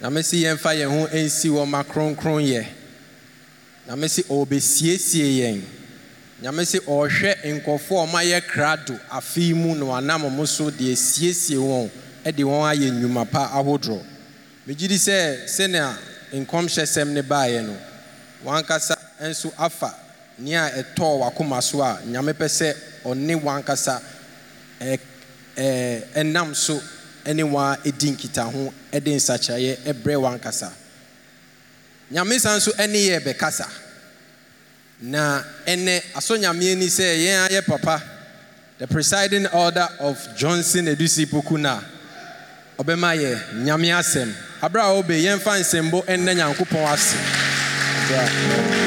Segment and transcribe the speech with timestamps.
[0.00, 2.66] nyame si yɛmfa yɛn ho nsi wɔ ma kronkronyɛ
[3.88, 5.62] nyame si ɔrebɛsiesie yɛn.
[6.42, 11.56] Nyame si ɔrehwɛ nkɔfoɔ a ɔmayɛ krado afei mu na wanam mo so de asiesie
[11.56, 11.90] wɔn
[12.24, 14.00] de wɔn ayɛ nnwuma pa ahodoɔ.
[14.66, 15.96] Megye di sɛ sɛnea
[16.32, 17.76] nkɔmhyɛsɛm ne baeɛ no
[18.44, 19.92] wankasa nso afa
[20.38, 22.74] nea ɛtɔɔ wakoma so a nyame pɛ sɛ
[23.04, 24.00] ɔne wankasa
[25.56, 26.80] ɛnam so
[27.34, 30.72] ne wa di nkitaho de nsakyerɛeɛ brɛ wankasa
[32.10, 33.66] nyame san so ne yɛ bɛkasa.
[35.00, 38.02] Na ɛnɛ asɔ nyame ani sɛ yɛn ayɛ papa.
[38.78, 41.82] The presiding order of johnson edusi pokuna
[42.78, 44.32] ɔbɛma yɛ nyame asɛm.
[44.62, 47.16] Aberɛ a wɔbɛ yɛmfa nsɛmbo nnɛ nyankopɔn ase.
[48.08, 48.77] Bra.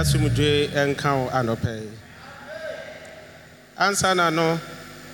[0.00, 0.50] Asomdwe
[0.88, 1.90] nka wo anɔpɛ yi.
[3.78, 4.58] Ansa na no,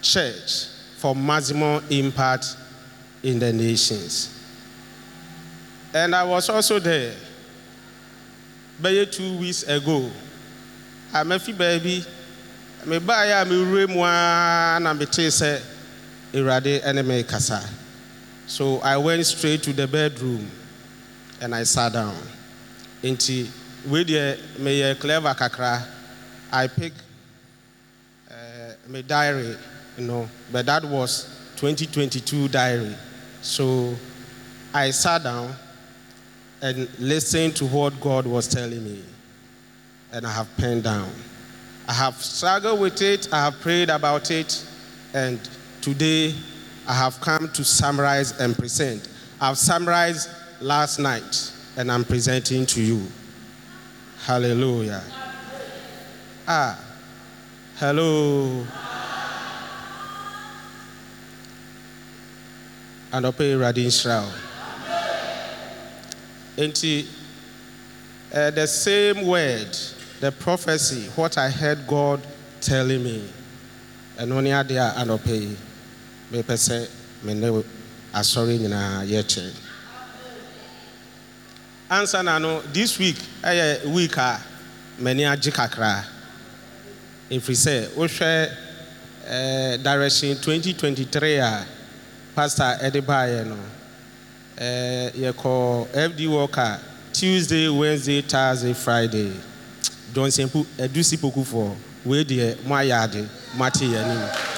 [0.00, 0.66] church
[0.98, 2.56] for maximum impact
[3.22, 4.30] in the nations.
[5.92, 7.14] And i was also there.
[8.80, 10.10] Bɛyɛ two weeks ago
[11.14, 12.04] a mafi baabi
[12.86, 15.73] mebaeɛ a mewura mu a na sɛ awurade
[16.34, 17.62] ne me kasa.
[18.46, 20.50] So i went straight to the bedroom
[21.40, 22.16] and i sat down.
[23.02, 23.48] Nti
[23.86, 25.86] wei deɛ meyɛ clever kakra.
[26.52, 26.92] I pick
[28.30, 28.34] uh,
[28.88, 29.56] my diary
[29.98, 32.94] you know but that was 2022 diary.
[33.42, 33.94] So
[34.72, 35.54] i sat down
[36.62, 39.02] and listened to what god was telling me.
[40.12, 41.10] And i have penned down.
[41.86, 44.64] I have struggled with it, I have prayed about it,
[45.12, 45.38] and
[45.84, 46.34] today
[46.88, 49.06] I have come to summarize and present.
[49.38, 53.06] I've summarized last night, and I'm presenting to you.
[54.24, 55.04] Hallelujah.
[56.48, 56.82] Ah,
[57.76, 58.66] hello.
[63.12, 64.32] And Ope Radin Shroud.
[68.32, 69.76] Uh, the same word
[70.20, 72.26] the prophecy, what I heard God
[72.62, 73.28] telling me.
[74.16, 75.56] And only adeɛ a anɔpɛ yi,
[76.32, 76.88] mepɛ sɛ
[77.22, 77.32] me
[78.12, 79.50] asɔre nyinaa yɛkyɛ.
[81.90, 84.40] Ansa na no, this week ɛyɛ week a
[85.00, 86.04] m'ani agye kakra.
[87.30, 91.66] Ɛfiri sɛ, wohwɛ direction 2023 a
[92.34, 93.56] pastor ɛde baeɛ no,
[94.58, 96.80] eh, yɛkɔ FD worker
[97.12, 99.32] Tuesday, Wednesday, Thursday, Friday.
[100.14, 101.74] dɔnsɛmpo adusi pokufoɔ
[102.04, 104.53] wei deɛ mo ayɛ ade mo yɛn anim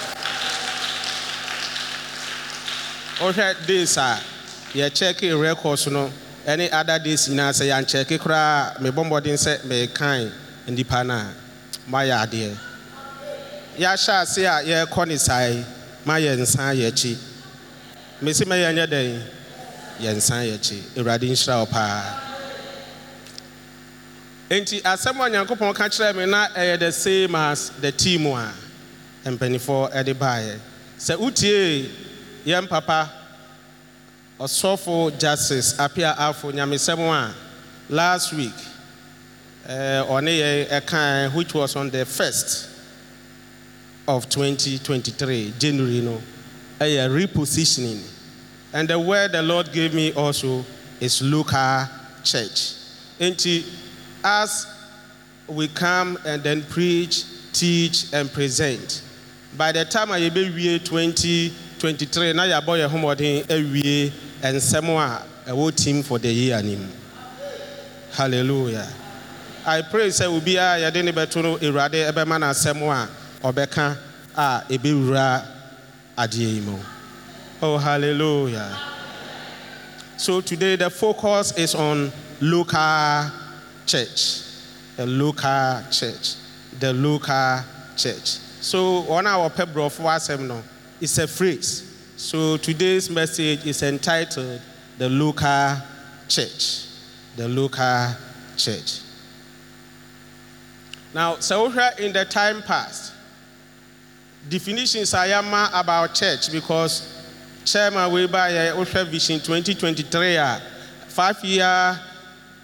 [3.20, 4.20] wohwɛ days a
[4.74, 6.12] yɛkyɛɛke records no
[6.46, 10.30] ɛne other days nyinaa sɛ yɛankyɛɛke koraa mebɔ mmɔden sɛ meekae
[10.68, 11.32] nnipa no a
[11.90, 12.56] mayɛ adeɛ.
[13.78, 15.64] Yɛahyɛ ase a yɛrekɔ ne sae
[16.04, 17.16] ma yɛnsan yɛakyi
[18.22, 19.22] mɛsi ma yɛnyɛ dɛn?
[20.00, 22.20] Yɛnsan yɛakyi awurade nhyira wo paa
[24.50, 28.52] enti asɛm a nyankopɔn ka kyerɛɛ me na ɛyɛ the same as the tea a
[29.30, 30.58] mpanifoɔ ɛde baeɛ.
[30.98, 31.90] Sɛ wotiee
[32.46, 33.10] yɛn papa
[34.38, 37.34] ɔsɔfo justice apia afo nyamesɛm a
[37.88, 38.54] last week
[39.66, 42.68] eh, ɔne yɛn ɛkan eh, which was on the first
[44.06, 46.22] of 2023 january no
[46.80, 48.02] eh, ɛyɛ repositioning.
[48.72, 50.64] And the word the lord gave me also
[51.00, 51.88] is local
[52.22, 52.74] church.
[53.18, 53.64] Nti
[54.22, 54.66] as
[55.48, 59.02] we come and then preach teach and present
[59.56, 61.52] by the time I be yɛbɛwie 20
[61.86, 64.12] 23 na yɛabɔ in homɔden awie
[64.42, 66.90] nsɛm a ɛwɔ team for the year anim
[68.12, 68.88] hallelujah.
[69.64, 73.08] I pray sɛ obiara yɛde ne bɛto no awurade ɛbɛma no asɛm a
[73.46, 73.96] ɔbɛka
[74.36, 75.44] a ɛbɛwura
[76.18, 76.76] adeɛ yi mu
[77.62, 78.76] oh hallelujah.
[80.16, 82.10] So today the focus is on
[82.40, 83.30] local
[83.86, 84.40] church.
[84.96, 86.34] The local church.
[86.80, 87.60] The local
[87.96, 88.38] church.
[88.60, 90.64] So wɔn a wɔpɛ borɔfo asɛm no
[91.00, 91.92] it's a phrase.
[92.16, 94.60] So today's message is entitled
[94.98, 95.76] the local
[96.28, 96.86] church,
[97.36, 98.14] the local
[98.56, 99.00] church.
[101.14, 101.66] Now, so
[101.98, 103.12] in the time past,
[104.48, 107.12] definitions I am about church because
[107.64, 108.36] Chairman Weber,
[108.76, 110.36] Osha Vision 2023,
[111.08, 112.00] five year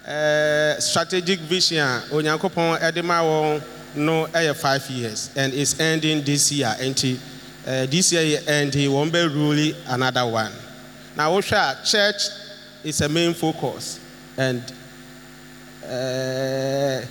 [0.07, 3.61] uh, strategic vision a onyankopɔn ɛde ma wɔn
[3.95, 6.75] no five years and it's ending this year
[7.65, 10.51] uh, this year and he won't be ruling another one.
[11.15, 12.23] Now, Osha, church
[12.83, 13.99] is a main focus
[14.37, 14.61] and
[15.87, 17.01] uh,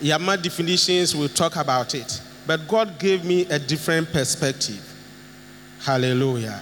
[0.00, 2.20] yama definitions will talk about it.
[2.46, 4.84] But god gave me a different perspective.
[5.80, 6.60] Hallelujah.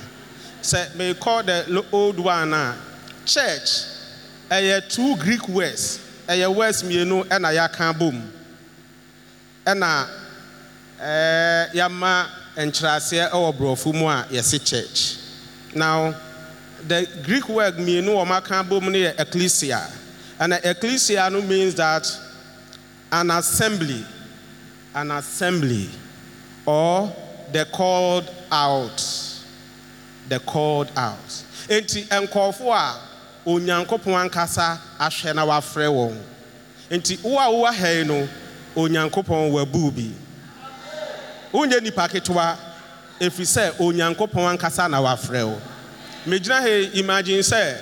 [0.63, 2.77] Sɛ call the old one a
[3.25, 3.87] church
[4.51, 8.33] ɛyɛ two greek words ɛyɛ words mmienu ɛna yɛaka bom
[9.65, 10.09] ɛna
[11.01, 15.17] ɛɛ yɛama nkyerɛaseɛ ɛwɔ borɔfo mu a yɛsi church.
[15.75, 16.15] Now
[16.87, 19.91] the greek word mmienu wɔn aka bom no yɛ ecclesia.
[20.39, 22.07] And ecclesia no means that
[23.13, 24.05] an assembly
[24.95, 25.89] an assembly
[26.65, 27.15] or
[27.53, 28.97] the called out
[30.29, 31.29] the called out.
[31.69, 33.01] Enti nkɔɔfo a
[33.47, 36.17] onyankopɔn ankasa ahwɛ na wafrɛ wɔn.
[36.91, 38.29] Nti wo a wowɔ ha no
[38.75, 40.11] onyankopɔn wabu bi
[41.57, 42.57] wonyɛ nipa ketewa
[43.21, 45.61] ɛfiri sɛ onyankopɔn ankasa na wafrɛ wo.
[46.27, 47.79] Megyina ha imagine sɛ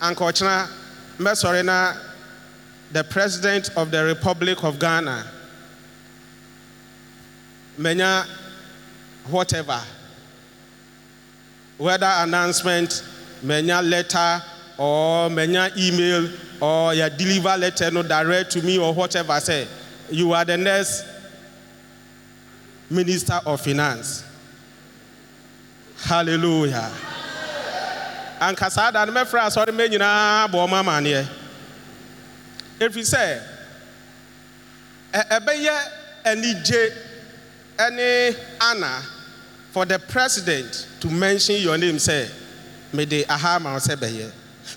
[0.00, 0.66] anka ɔkyena
[1.18, 1.94] mɛsɔre na
[2.90, 5.24] the president of the republic of ghana
[7.78, 8.24] manya
[9.28, 9.80] whatever
[11.78, 13.02] whether announcement
[13.42, 14.42] manya letter
[14.78, 16.28] or manya email
[16.60, 19.66] or ya deliver letter no direct to me or whatever say
[20.10, 21.04] you are the next
[22.90, 24.24] minister of finance.
[26.04, 26.90] Hallelujah.
[28.40, 31.26] Anka saa da no mɛfrɛ asɔre mɛ nyinaa bɔ ɔma amaneɛ
[32.80, 33.40] ɛfiri sɛ
[35.12, 35.78] ɛ- ɛbɛyɛ
[36.26, 36.92] anigye
[37.78, 39.02] ɛne ana
[39.72, 42.28] for the president to mention your name sɛ
[42.92, 43.78] mede aha ma wo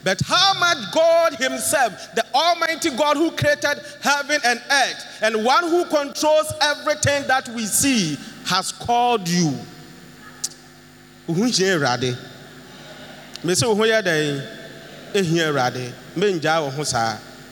[0.04, 5.64] but how much God Himself, the Almighty God who created heaven and earth, and one
[5.64, 9.58] who controls everything that we see, has called you.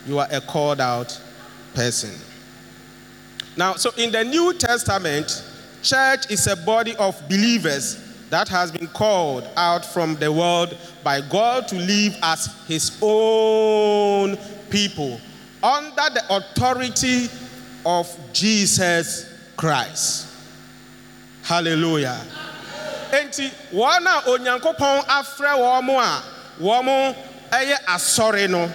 [0.07, 1.19] You are a called out
[1.73, 2.11] person.
[3.57, 5.43] Now, so in the New Testament,
[5.81, 8.04] church is a body of believers
[8.35, 10.75] that has been called out from the world
[11.05, 14.37] by God to live as his own
[14.69, 15.21] people
[15.63, 17.29] under the authority
[17.85, 20.27] of Jesus Christ.
[21.43, 22.19] Hallelujah.
[23.11, 23.49] Enti
[27.47, 28.69] a asɔre no,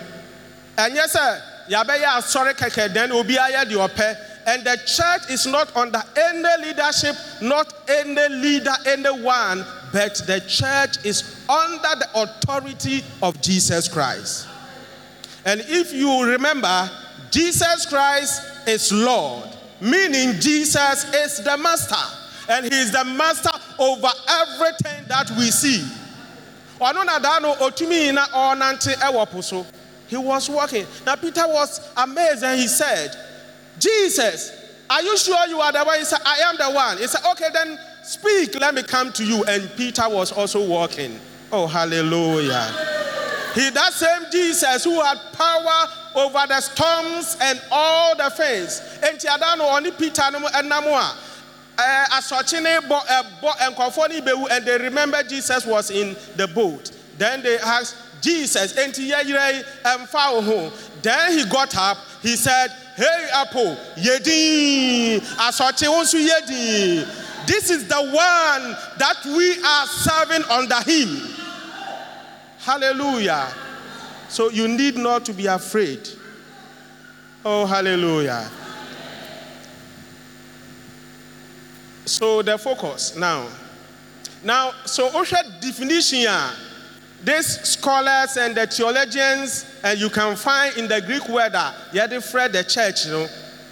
[0.78, 4.16] ɛnyɛ sɛ asɔre kɛkɛ dan obi ayɛ deɛ ɔpɛ
[4.47, 11.04] and the church is not under any leadership not any leader anyone but the church
[11.04, 14.47] is under the authority of jesus christ.
[15.44, 16.90] And if you remember
[17.30, 19.49] jesus christ is lord
[19.80, 22.20] meaning jesus is the master
[22.50, 25.87] and he is the master over everything that we see.
[26.80, 26.97] Na
[30.09, 30.87] he was walking.
[31.06, 33.14] Now peter was amazed and he said
[33.80, 34.60] jesus
[34.90, 35.99] are you sure you are the one?
[36.00, 36.99] He said i am the one.
[36.99, 38.58] He said okay then speak.
[38.58, 39.44] Let me come to you.
[39.44, 41.18] And peter was also walking.
[41.52, 42.66] Oh hallelujah.
[43.54, 48.80] He that same jesus who had power over the storms and all the things.
[49.00, 50.87] Enti ada no ɔne peter no mu ɛnam
[51.78, 56.49] a asɔkye ne bɔ ɛbɔ nkɔfoɔ ne bɛwu and they remember Jesus was in the
[56.49, 56.90] boat.
[57.16, 60.72] Then they asked Jesus enti eh, ho?
[61.00, 67.06] Then he got up he said hey apple yedin asɔkye wo nso yedin
[67.46, 71.34] this is the one that we are serving under him.
[72.58, 73.52] Hallelujah.
[74.28, 76.08] So you need not to be afraid.
[77.44, 78.48] Oh hallelujah.
[82.04, 83.48] So the focus now.
[84.44, 86.56] Now, so Osha definition, ah,
[87.22, 92.64] these scholars and the theologians, and you can find in the Greek word that the
[92.66, 93.26] church, you know,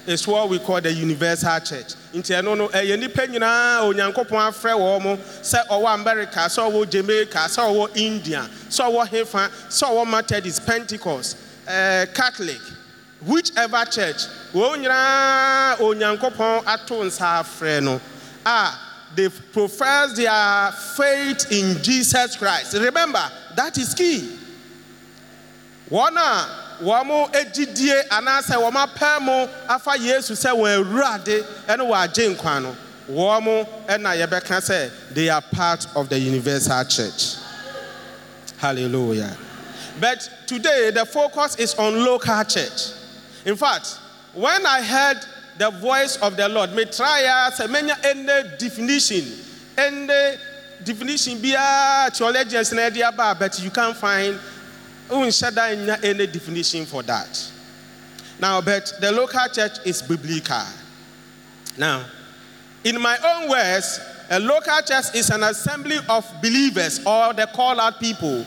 [0.06, 1.94] is what we call the universal church.
[2.14, 6.90] Nti ɛno no ɛyɛ nipa nyinaa onyankopɔn afrɛ wɔn mo sɛ ɔwɔ America sɛ ɔwɔ
[6.90, 11.36] Jamaica sɛ ɔwɔ India sɛ ɔwɔ Hefa sɛ ɔwɔ Methodist Pentecost
[11.66, 12.60] ɛɛ Catholic
[13.20, 14.24] whichever church
[14.54, 18.00] wɔn nyinaa onyankopɔn ato nsa afrɛ no
[18.46, 18.70] a
[19.18, 22.74] they profess their faith in Jesus Christ.
[22.74, 23.20] Remember,
[23.56, 24.38] that is key.
[25.90, 32.06] Wɔn a wɔn gyidie anaasɛ wɔn apɛ mo afa Yesu sɛ wɔn awurade ne wɔn
[32.08, 32.76] agye nkwa no,
[33.10, 37.34] wɔn na yɛbɛka sɛ they are part of the universal church.
[38.58, 39.36] Hallelujah.
[39.98, 42.92] But today the focus is on local church.
[43.44, 43.98] In fact,
[44.34, 45.18] when I heard
[45.58, 49.24] the voice of the Lord, me try as many any definition,
[49.76, 50.36] any
[50.84, 54.38] definition be a in idea but you can't find
[55.08, 57.52] unshada any definition for that.
[58.40, 60.62] Now, but the local church is biblical.
[61.76, 62.04] Now,
[62.84, 64.00] in my own words,
[64.30, 68.44] a local church is an assembly of believers or the call out people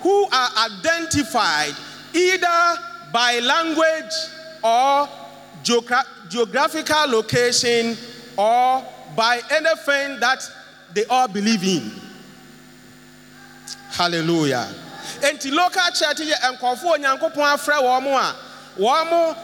[0.00, 1.74] who are identified
[2.14, 2.80] either
[3.12, 4.14] by language
[4.62, 5.08] or
[5.64, 7.96] geogra- geographical location
[8.36, 8.84] or
[9.16, 10.48] by anything that
[10.94, 11.90] they all believe in.
[13.90, 14.68] Hallelujah.
[15.20, 18.34] Enti local church yɛ nkɔfoɔ onyankopɔn afrɛ wɔn a
[18.80, 19.36] wɔn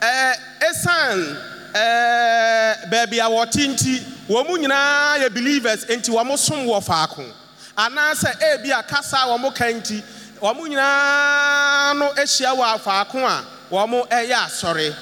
[0.00, 0.34] ɛɛ
[0.70, 1.36] esan
[1.72, 3.98] ɛɛ baabi a wɔte nti
[4.28, 7.24] wɔn nyinaa yɛ believers enti wɔn som wɔ faako
[7.76, 10.02] anaasɛ ebi a kasa wɔn ka nti
[10.40, 14.94] wɔn nyinaa no ahyia wɔ faako a wɔn ɛyɛ asɔre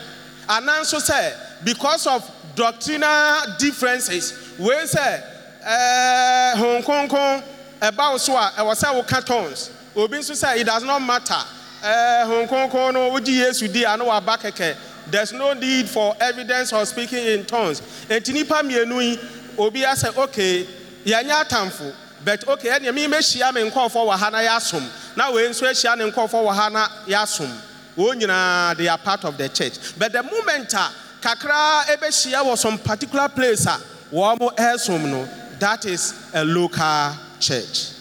[0.51, 5.23] ananso sɛ because of doctrinal differences wei sɛ
[5.67, 7.43] ɛɛ hon kronkron
[7.81, 9.71] ɛba wo so a ɛwɔ sɛ woka tons.
[9.97, 11.35] Obi nso sɛ it does not matter.
[11.83, 14.77] Ɛɛ hon kronkron no wogye yesu di a na waba kɛkɛ
[15.11, 19.19] there's no need for evidence of speaking in tongues eti nipa mmienu yi
[19.59, 20.67] obi asɛ okay
[21.05, 21.93] yɛnyɛ atamfo
[22.25, 24.83] but okay ɛnna mi mehyia me nkɔɔfo wɔ ha na yɛasom
[25.17, 27.51] na wei nso ahyia ne nkɔɔfo wɔ ha na yɛasom
[27.97, 29.99] they are part of the church.
[29.99, 33.81] But the moment a kakra ɛbɛhyia wɔ some particular place ah,
[34.11, 35.29] a wɔn ɛresom no
[35.59, 37.93] that is a local church.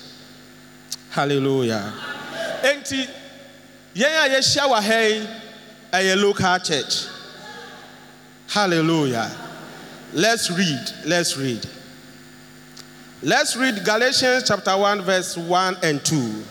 [1.10, 1.93] Hallelujah.
[2.63, 3.08] Enti
[3.96, 4.81] yɛn a yɛhyia wɔ
[5.91, 7.05] ha local church.
[8.48, 9.29] Hallelujah.
[10.13, 11.65] Let's read let's read.
[13.22, 16.43] Let's read galatians chapter 1 verse 1 and 2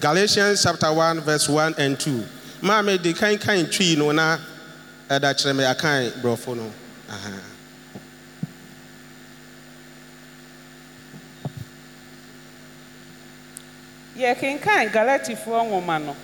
[0.00, 2.24] galatians chapter 1 verse 1 and 2
[2.62, 4.38] maame de kan kan twi no na
[5.10, 6.72] ɛda kyerɛ me akan borɔfo no.
[14.16, 16.16] Yɛkenkan galatifoɔ nwoma no.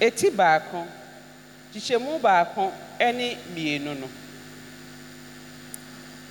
[0.00, 0.86] Eti baako
[1.72, 4.08] kyekyɛmu baako ne mmienu no.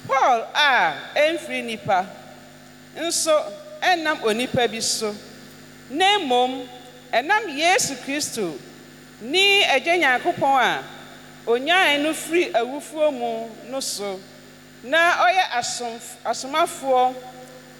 [0.07, 2.07] Paul a ɛmfiri nipa
[2.95, 3.35] nso
[3.81, 5.13] ɛnam onipa bi so
[5.89, 6.65] na mmom
[7.11, 8.57] ɛnam yesu kristo
[9.21, 10.83] ne agya nyankopɔn a
[11.47, 14.19] onyae no firi awufoɔ mu no so.
[14.83, 17.15] Na ɔyɛ asom asomafoɔ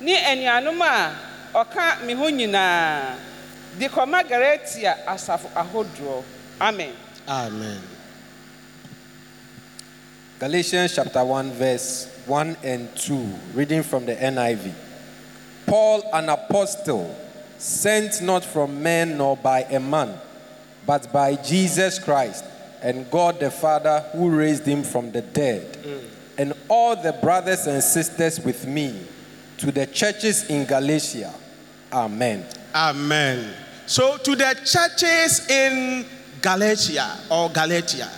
[0.01, 1.15] ne anuanom a
[1.53, 3.15] ɔka me ho nyinaa.
[3.77, 6.24] De kɔma galatia asafo ahodoɔ.
[6.60, 6.94] Amen.
[7.27, 7.82] Amen.
[10.39, 14.72] Galatians chapter 1, verse 1 and 2, reading from the NIV.
[15.65, 17.15] Paul, an apostle,
[17.58, 20.13] sent not from men nor by a man,
[20.88, 22.46] but by Jesus Christ
[22.82, 26.03] and God the Father who raised him from the dead, mm.
[26.38, 29.06] and all the brothers and sisters with me
[29.58, 31.34] to the churches in Galatia.
[31.91, 32.46] Amen.
[32.74, 33.53] Amen.
[33.86, 36.06] So to the churches in
[36.41, 38.10] Galatia or Galatia.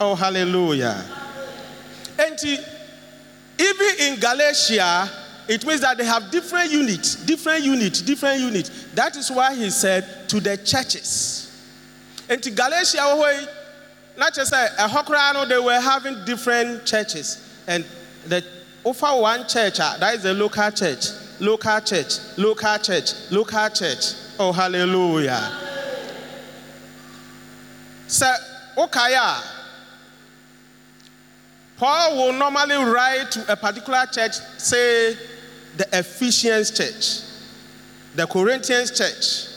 [0.00, 1.04] Oh, hallelujah.
[2.18, 2.38] And
[3.58, 5.10] even in Galatia,
[5.48, 8.70] it means that they have different units, different units, different units.
[8.94, 11.39] That is why he said to the churches.
[12.30, 13.48] And to Galatia,
[14.16, 17.44] not just say a Hokrano, they were having different churches.
[17.66, 17.84] And
[18.24, 18.44] the
[18.84, 21.06] over one church, ah, that is the local church,
[21.40, 24.14] local church, local church, local church.
[24.38, 25.58] Oh, hallelujah.
[28.06, 28.32] So,
[28.78, 29.16] okay,
[31.76, 35.16] Paul will normally write to a particular church, say
[35.76, 37.28] the Ephesians church,
[38.14, 39.49] the Corinthians church.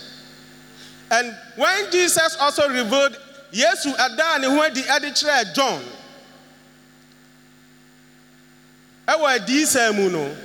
[1.13, 3.15] And when Jesus also revealed,
[3.52, 5.84] yes, Adani, when the John,
[9.08, 10.36] adiisɛn mu no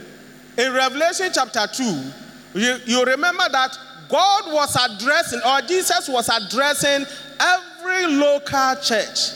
[0.58, 2.12] in revelation chapter 2
[2.54, 3.78] you, you remember that
[4.08, 7.06] god was addressing or jesus was addressing
[7.38, 9.30] every local church.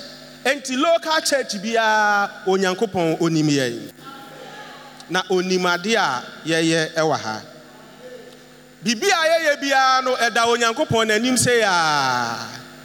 [0.44, 3.92] Nti local church biara onyankopɔn onim
[5.08, 7.42] na onim adeɛ a ɛwɔ ha
[8.84, 10.14] no
[11.04, 11.36] n'anim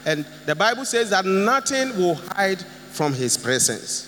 [0.06, 4.08] and the bible says that nothing will hide from his presence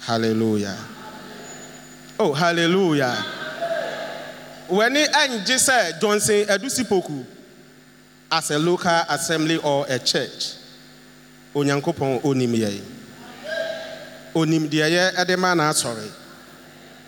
[0.00, 0.76] hallelujah
[2.24, 3.16] Oh, hallelujah.
[4.68, 7.24] When it angye sɛ Johnson Edusipoku
[8.30, 10.54] as a local assembly or a church,
[11.52, 12.80] Onyankopɔn onim yɛn.
[14.36, 16.08] Onim de na asɔre.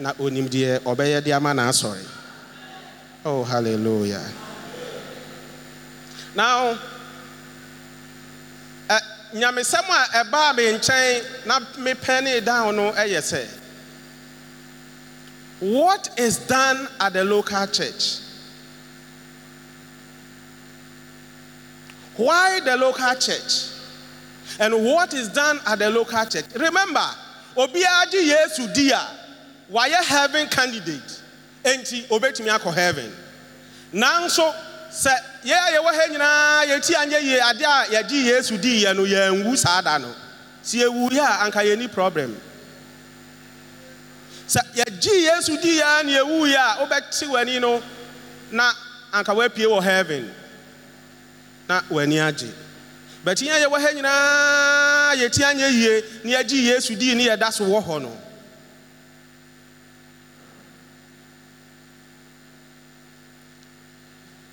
[0.00, 2.04] Na onim deɛ ɔbɛyɛ de ama na asɔre.
[3.26, 4.22] Oh, hallelujah.
[6.34, 6.78] Now,
[8.88, 8.98] ɛ
[9.32, 13.48] nyamesɛm a ɛbaa me nkyɛn na mepɛ ne down no eh, ɛyɛ sɛ.
[15.60, 18.18] What is done at the local church?
[22.16, 23.70] Why the local church?
[24.60, 26.44] And what is done at the local church?
[26.54, 27.08] Remember,
[27.56, 29.00] Obiaji Yesu dia,
[29.68, 31.22] why heaven candidate?
[31.64, 33.12] Enti obetumi akɔ heaven.
[33.92, 34.52] Nanso
[34.90, 35.12] sɛ
[35.44, 39.02] yɛ a yɛwɔ ha nyinaa yɛti anyɛ yie adeɛ a yɛgye Yesu diiɛ yɛ no
[39.04, 40.14] yɛnwu saa da no.
[40.64, 42.34] sɛ ewu yɛ a anka yɛni problem.
[44.48, 47.82] sɛ yɛgye yesu dii yɛ na yɛwu yɛ a wobɛte w'ani no
[48.50, 48.72] na
[49.12, 50.30] anka woapue wɔ heaven
[51.68, 52.50] na w'ani agye
[53.24, 57.64] bɛti yɛn yɛwɔ ha nyinaa yɛti anyɛ yie na yɛgye yesu dii ne yɛda so
[57.64, 58.16] wɔ hɔ no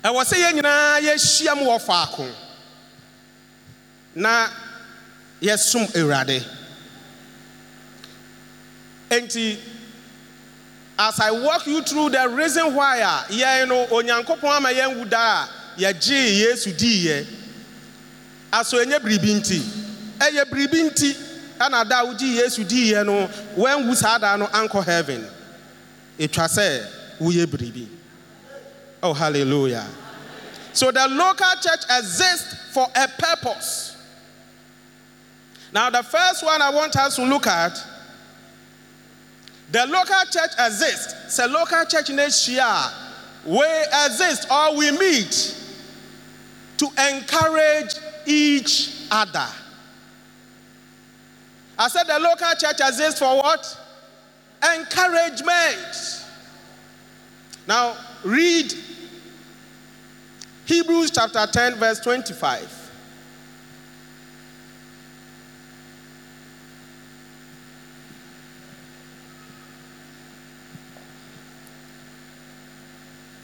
[0.04, 2.28] ɛwɔ sɛ yɛn nyinaa yɛahyia mu wɔ faako.
[4.14, 4.48] Na
[5.40, 6.44] yɛsom awurade.
[9.10, 9.58] Enti
[10.98, 15.04] as I walk you through the reason why a yɛn no onyankopɔn ama yɛn wu
[15.04, 15.48] da a
[15.80, 17.26] yɛgye yesu diiɛ
[18.52, 19.60] aso enye biribi nti
[20.18, 21.16] ɛyɛ biribi nti
[21.58, 25.28] ɛna da a wogye yesu diiɛ no wɔnwu saa da no ankɔ heaven.
[26.18, 26.86] Etwa sɛ
[27.20, 27.86] woyɛ biribi
[29.02, 29.86] oh hallelujah
[30.72, 33.92] so the local church exists for a purpose
[35.72, 37.72] Now, the first one I want us to look at
[39.70, 41.38] the local church exists.
[41.38, 42.92] A local church in Asia.
[43.46, 43.64] We
[44.04, 45.56] exist or we meet
[46.76, 47.94] to encourage
[48.26, 49.46] each other.
[51.78, 53.78] I said the local church exists for what?
[54.76, 56.26] Encouragement.
[57.66, 58.74] Now, read
[60.64, 62.82] Hebrews chapter 10, verse 25.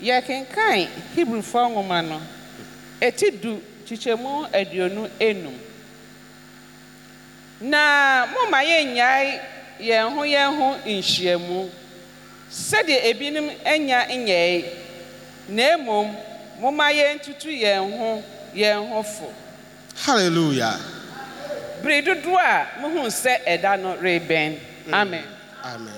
[0.01, 2.21] yɛkenkan hebrifoɔ nwoma no.
[3.01, 5.59] Ɛti du kyekyɛmu aduonu enum.
[7.61, 9.41] Na momma yɛnnyae
[9.81, 11.71] yɛn ho yɛn ho nhyiamu.
[12.51, 14.65] Sɛdeɛ ebinom anya nyɛe
[15.49, 16.17] na mmom
[16.61, 18.23] momma yɛntutu yɛn ho
[18.55, 19.33] yɛn ho fo
[20.05, 20.79] Hallelujah.
[21.83, 24.93] bere dodoɔ a muhu sɛ ɛda no rebɛn mm.
[24.93, 25.25] amen
[25.65, 25.95] Amen.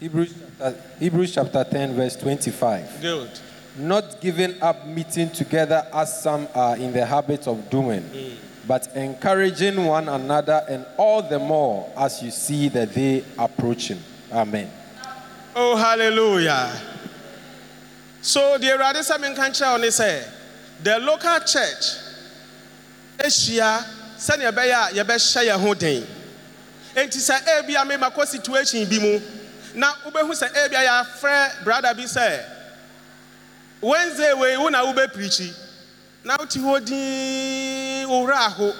[0.00, 3.00] Hebrews chapter, Hebrews chapter 10, verse 25.
[3.00, 3.30] Good.
[3.78, 8.34] Not giving up meeting together as some are in the habit of doing, mm.
[8.66, 14.00] but encouraging one another, and all the more as you see the day approaching.
[14.32, 14.70] Amen.
[15.54, 16.70] Oh, hallelujah.
[18.20, 20.32] So, the Awurade sɛ menka nkyerɛ wo
[20.80, 21.96] the local church
[23.18, 23.84] ahyia
[24.16, 26.06] sɛnea ɛbɛyɛ a yɛbɛhyɛ yɛn ho den.
[26.94, 29.20] Enti sɛ ebia memakɔ situation bi mu,
[29.74, 32.44] na wobɛhu sɛ ebia yɛafrɛ brother bi sɛ,
[33.80, 35.52] Wednesday wei wo na wobɛpirikyi,
[36.24, 38.72] na wote hɔ din wo werɛ aho.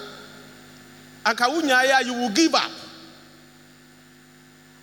[1.25, 2.71] Anka wonyaeɛ you will give up.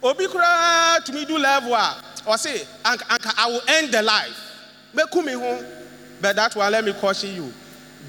[0.02, 4.45] obi koraa tumi do level a ɔse anka i will end the life
[4.94, 7.52] but that one let me caution you.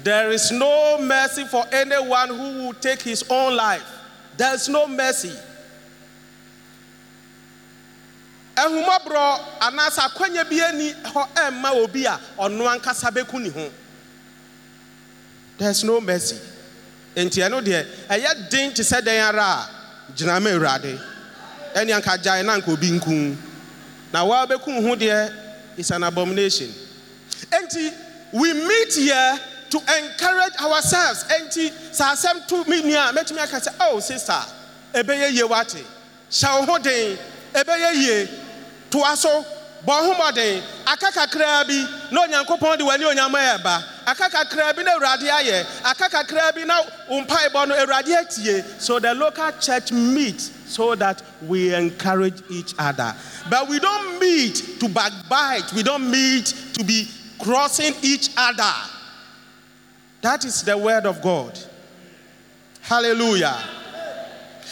[0.02, 3.84] There is no mercy for anyone who will take his own life.
[4.36, 5.32] There is no mercy.
[8.56, 13.70] Ɛhumɔborɔ anaasɛ akwanya bi ani hɔ ɛmma obi a ɔno ankasa bɛku ne ho
[15.58, 16.38] there is no mercy.
[17.14, 19.68] Enti ɛno deɛ ɛyɛ den te sɛ dɛn ara a
[20.12, 21.00] gyina ma awurade
[21.74, 23.36] ɛne anka gyae na anka obi nku
[24.12, 25.32] na waa bɛku ho deɛ
[25.78, 26.68] is an abomination.
[27.50, 27.92] Enti,
[28.32, 29.38] we meet here
[29.70, 31.24] to encourage ourselves.
[31.24, 34.42] Enti, sɛ asɛm to me nua a mɛtumi aka sɛ, oh sister,
[34.92, 35.84] ɛbɛyɛ yie wate.
[36.30, 37.18] Hyɛ wo ho den,
[37.54, 38.28] ɛbɛyɛ yie.
[38.90, 39.44] Toa so,
[39.86, 43.84] bɔ ho mmɔden, aka kakraa bi na Onyankopɔn de w'ani onyama ɛba.
[44.10, 45.66] Aka kakraa bi na awurade ayɛ.
[45.84, 48.64] Aka kakraa bi na mpaebɔ no awurade atie.
[48.80, 53.14] So the local church meet so that we encourage each other.
[53.50, 55.72] But we don't meet to backbite.
[55.74, 58.72] We don't meet to be crossing each other.
[60.22, 61.58] That is the word of god.
[62.82, 63.56] Hallelujah.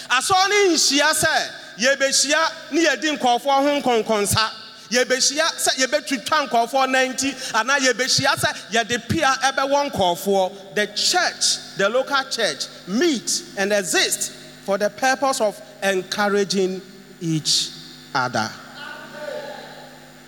[0.09, 4.51] Asɔre ne nhyia sɛ yɛbɛhyia ne yɛdi nkɔɔfoɔ ho nkɔnkɔnsa
[4.91, 11.77] yɛbɛhyia sɛ yɛbɛtwitwa nkɔɔfoɔ nan nti anaa yɛbɛhyia sɛ yɛde pia ɛbɛwɔ nkɔɔfoɔ the church
[11.77, 14.33] the local church meet and exist
[14.65, 16.83] for the purpose of encouraging
[17.21, 17.71] each
[18.15, 18.51] other.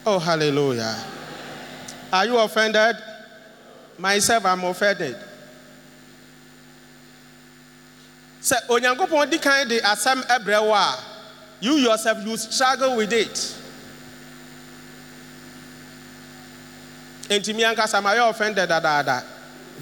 [0.06, 0.96] Oh hallelujah.
[2.12, 2.96] Are you offended?
[3.98, 5.16] Myself i'm offended.
[8.40, 10.98] Sɛ onyankopɔn di kan de asɛm ɛbrɛ wo a
[11.60, 13.54] you yourself you struggle with it
[17.28, 19.24] enti mi ankasa ma yɛ offended dadaada.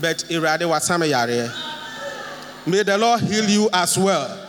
[0.01, 1.51] But awurade wasam yareɛ.
[2.67, 4.43] May the lord heal you as well.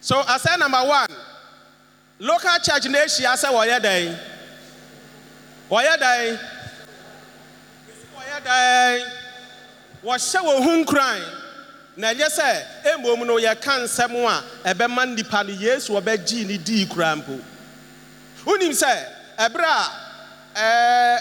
[0.00, 1.08] So asɛ number one
[2.18, 4.18] local church na ahyia sɛ wɔyɛ dɛn?
[5.70, 6.40] Wɔyɛ dɛn?
[8.16, 9.10] Wɔyɛ dɛn?
[10.04, 11.22] Wɔhyɛ wɔn ho nkuran
[11.96, 12.64] na ɛnyɛ sɛ
[12.98, 14.42] mmom no yɛka nsɛm a
[14.74, 17.40] ɛbɛma nnipa no yesu ɔbɛgye ne dii kura mpo
[18.48, 19.04] wonim sɛ
[19.38, 19.88] ɛberɛ
[20.56, 21.18] a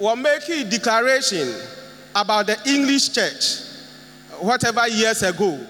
[0.00, 1.54] wɔn making declaration
[2.14, 3.60] about the english church
[4.40, 5.60] whatever years ago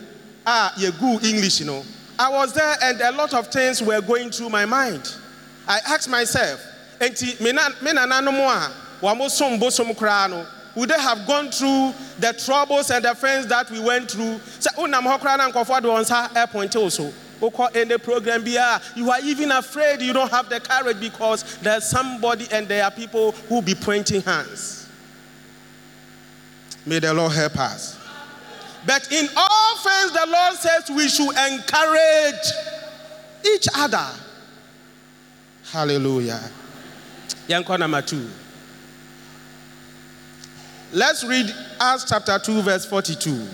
[0.47, 1.85] a yɛgu english you no
[2.19, 5.17] i was there and a lot of things were going through my mind
[5.67, 6.61] i asked myself
[7.01, 8.73] enti me na me nananom a
[9.05, 13.49] wɔn som bosom koraa no would they have gone through the troubles and the friends
[13.49, 14.39] that we went through?
[14.61, 17.13] Sɛ wonam hɔ koraa na nkɔfoɔ de wɔn nsa so.
[17.41, 21.85] Wokɔ any program biara, you are even afraid you don't have the courage because there's
[21.89, 24.89] somebody and there are people who be pointing hands.
[26.87, 27.99] May the Lord help us.
[28.87, 32.35] But in all things, the Lord says we should encourage
[33.55, 34.07] each other.
[35.71, 36.41] Hallelujah.
[37.47, 38.29] Yanko number two.
[40.93, 43.47] Let's read Acts chapter 2, verse 42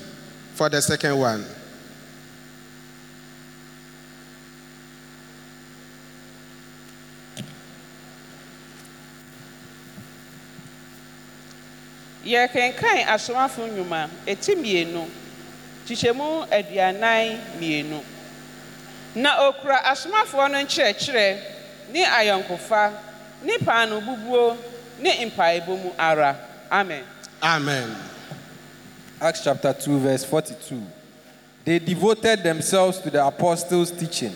[0.54, 1.44] for the second one.
[12.26, 15.08] Yɛkenkan asomafo nnwuma eti mmienu
[15.86, 18.02] kyekyɛmu aduanan mmienu
[19.14, 21.38] na okura asomafoɔ no nkyerɛkyerɛ
[21.92, 22.92] ne ayɔnkofa
[23.42, 24.56] ne paano bubuo
[24.98, 26.36] ne mpaebɔ mu ara
[26.70, 27.04] amen
[27.42, 27.94] Amen.
[29.20, 30.82] Acts chapter 2, verse 42.
[31.64, 34.34] They devoted themselves to the apostles' teaching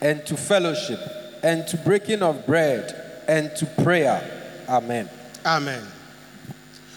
[0.00, 0.98] and to fellowship
[1.42, 4.20] and to breaking of bread and to prayer.
[4.68, 5.08] Amen.
[5.46, 5.82] Amen.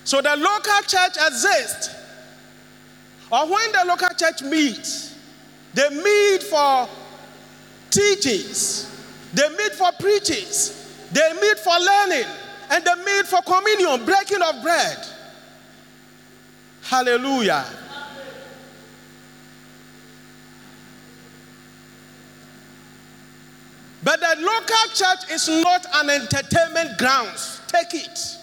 [0.03, 1.95] So the local church exists.
[3.31, 5.15] Or when the local church meets,
[5.73, 6.87] they meet for
[7.89, 8.89] teachings,
[9.33, 12.27] they meet for preachings, they meet for learning,
[12.69, 14.97] and they meet for communion, breaking of bread.
[16.83, 17.65] Hallelujah.
[24.03, 27.61] But the local church is not an entertainment grounds.
[27.67, 28.37] Take it.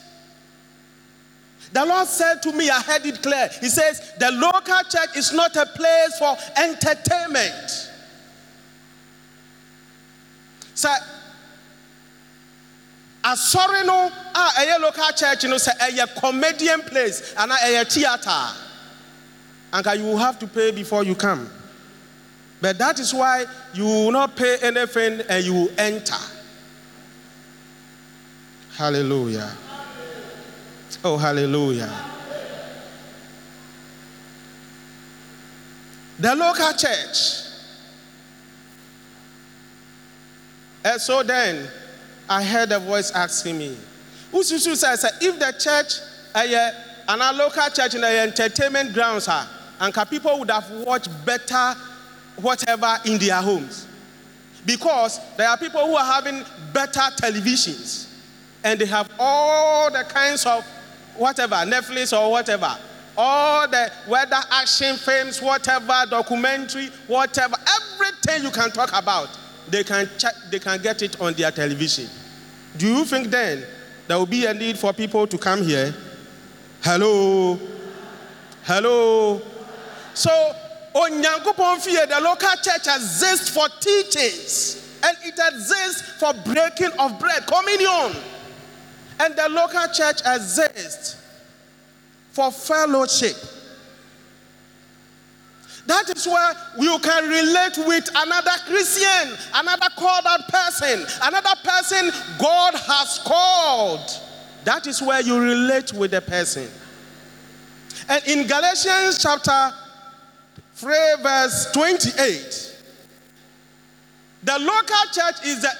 [1.72, 3.48] The Lord said to me, I heard it clear.
[3.60, 7.90] He says, The local church is not a place for entertainment.
[10.74, 10.88] So,
[13.22, 17.92] asɔre no a ah, ɛyɛ local church you no sɛ ɛyɛ comedian place ana ɛyɛ
[17.92, 18.56] theatre
[19.72, 21.50] anka you will have to pay before you come
[22.62, 26.16] but that is why you will not pay anything and you will enter
[28.76, 29.52] hallelujah
[31.04, 32.06] oh hallelujah
[36.18, 37.50] the local church
[40.84, 41.68] and so then
[42.28, 43.76] I heard a voice asking me,
[44.32, 45.94] Ususu says, if the church,
[46.32, 46.70] uh,
[47.08, 49.48] and our local church in the entertainment grounds are,
[49.80, 51.74] and people would have watched better
[52.36, 53.86] whatever in their homes.
[54.64, 58.08] Because there are people who are having better televisions
[58.62, 60.64] and they have all the kinds of
[61.20, 62.74] whatever, Netflix or whatever,
[63.16, 69.28] all the weather action films, whatever, documentary, whatever, everything you can talk about,
[69.68, 72.08] they can, check, they can get it on their television.
[72.78, 73.64] Do you think then
[74.08, 75.94] there will be a need for people to come here?
[76.82, 77.60] Hello?
[78.62, 79.42] Hello?
[80.14, 80.30] So,
[80.94, 87.46] Onyankopon Fie, the local church exists for teachings and it exists for breaking of bread,
[87.46, 88.16] communion.
[89.20, 91.16] And the local church exists
[92.32, 93.36] for fellowship.
[95.86, 102.10] That is where you can relate with another Christian, another called out person, another person
[102.38, 104.08] God has called.
[104.64, 106.68] That is where you relate with the person.
[108.08, 109.74] And in Galatians chapter
[110.74, 112.76] 3, verse 28,
[114.44, 115.72] the local church is the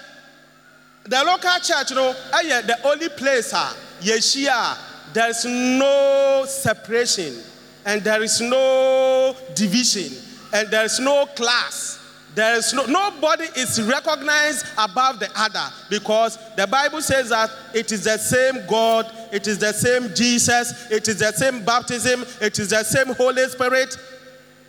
[1.04, 4.76] the local church, you know, uh, the only place, uh, Yeshua,
[5.12, 7.36] there's no separation
[7.84, 10.16] and there is no division
[10.52, 11.98] and there is no class.
[12.34, 17.90] There is no nobody is recognized above the other because the bible says that it
[17.90, 22.56] is the same god it is the same jesus it is the same baptism it
[22.60, 23.96] is the same holy spirit.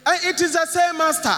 [0.07, 1.37] And it is the same master.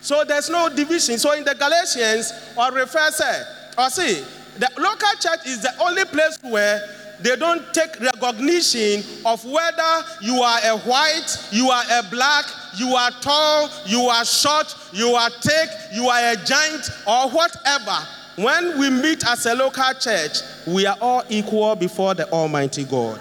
[0.00, 1.16] So there's no division.
[1.18, 3.42] So in the galatians or refer say
[3.78, 4.24] or see
[4.58, 6.80] the local church is the only place where
[7.20, 12.44] they don't take recognition of whether you are a white, you are a black,
[12.76, 17.96] you are tall, you are short, you are thick, you are a giant, or whatever.
[18.36, 23.20] When we meet as a local church, we are all equal before the Almighty God.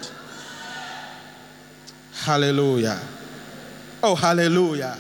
[2.24, 3.00] Hallelujah.
[4.02, 4.98] Oh, hallelujah.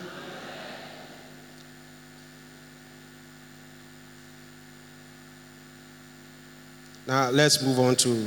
[7.11, 8.25] Now let's move on to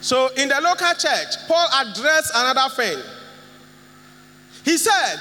[0.00, 3.02] so in the local church, Paul addressed another thing.
[4.64, 5.16] He said,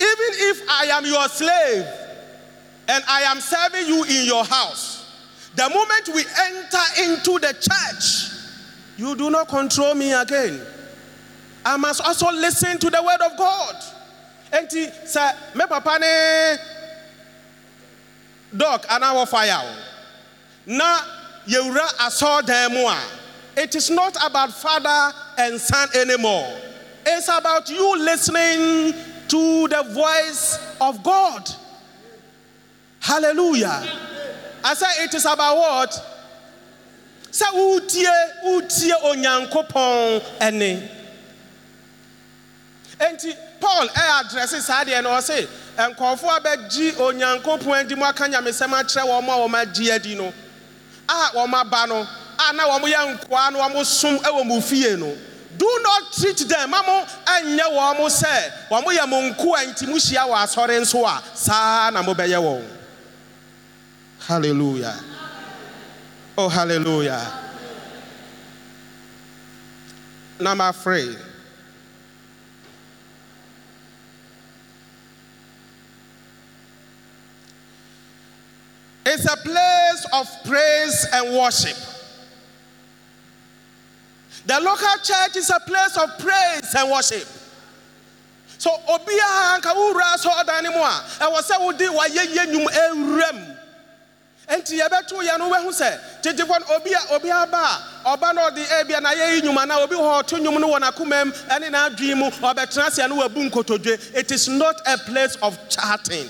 [0.00, 1.86] Even if I am your slave
[2.88, 5.06] and I am serving you in your house,
[5.54, 8.30] the moment we enter into the church,
[8.96, 10.66] you do not control me again.
[11.62, 13.74] I must also listen to the word of God.
[14.50, 16.56] And he said, Me papa ne
[18.56, 19.91] dog anawo fire.
[20.66, 21.00] Na
[21.46, 22.98] yewura asɔ dan mu a
[23.56, 26.58] it is not about father and son anymore.
[27.04, 28.94] It's about you listening
[29.28, 31.50] to the voice of God.
[33.00, 33.82] Hallelujah.
[34.64, 36.12] I say it is about what?
[37.32, 38.06] sɛ wotie
[38.44, 40.88] wotie onyankopɔn ɛne
[43.00, 45.48] enti paul ɛyɛ adrɛse saa deɛ no ɔse
[45.78, 50.32] nkɔɔfoɔ a bɛgye onyankopɔn adi mu aka nyamesɛm akyerɛ wɔn a wɔn agye adi no
[51.08, 52.06] a wɔn aba no
[52.38, 55.16] a na wɔn yɛ nkoa na wɔn som wɔ mo fie no
[55.56, 56.70] do not treat them.
[56.70, 61.04] Ma mo anyɛ wɔn sɛ wɔn yɛ mo nkoa nti mo hyia wɔ asɔre nso
[61.06, 62.64] a saa na mo bɛyɛ wɔn
[64.26, 64.96] hallelujah.
[66.38, 67.30] Oh hallelujah.
[70.40, 71.16] Number three.
[79.04, 81.76] It's a place of praise and worship.
[84.46, 87.26] The local church is a place of praise and worship.
[88.58, 93.32] So obiara anka wura so ɔdan ne mu a ɛwɔ sɛ wode wayɛyɛ nnwum awura
[93.34, 93.56] mu
[94.56, 97.58] nti yɛbɛto yɛn no wɛhu sɛ gyegyefo no obi a obi aba
[98.04, 100.80] a ɔba na ɔde ebia na yɛyi nnwuma na obi wɔ ɔto nnwom no wɔ
[100.80, 102.30] n'akoma mu ɛne n'adwene mu
[103.08, 106.28] no wabu nkotodwe it is not a place of chatting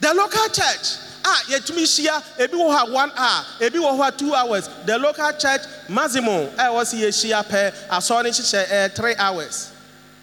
[0.00, 0.98] the local church.
[1.24, 2.22] Ah, a yɛtumi hyia.
[2.38, 3.44] Ebi wɔ hɔ one hour.
[3.60, 4.68] Ebi wɔ two hours.
[4.86, 7.74] The local church maximum eh, a ɛwɔ sɛ yɛhyia pɛ.
[7.88, 9.70] Asɔre no hyehyɛ ɛɛ three hours.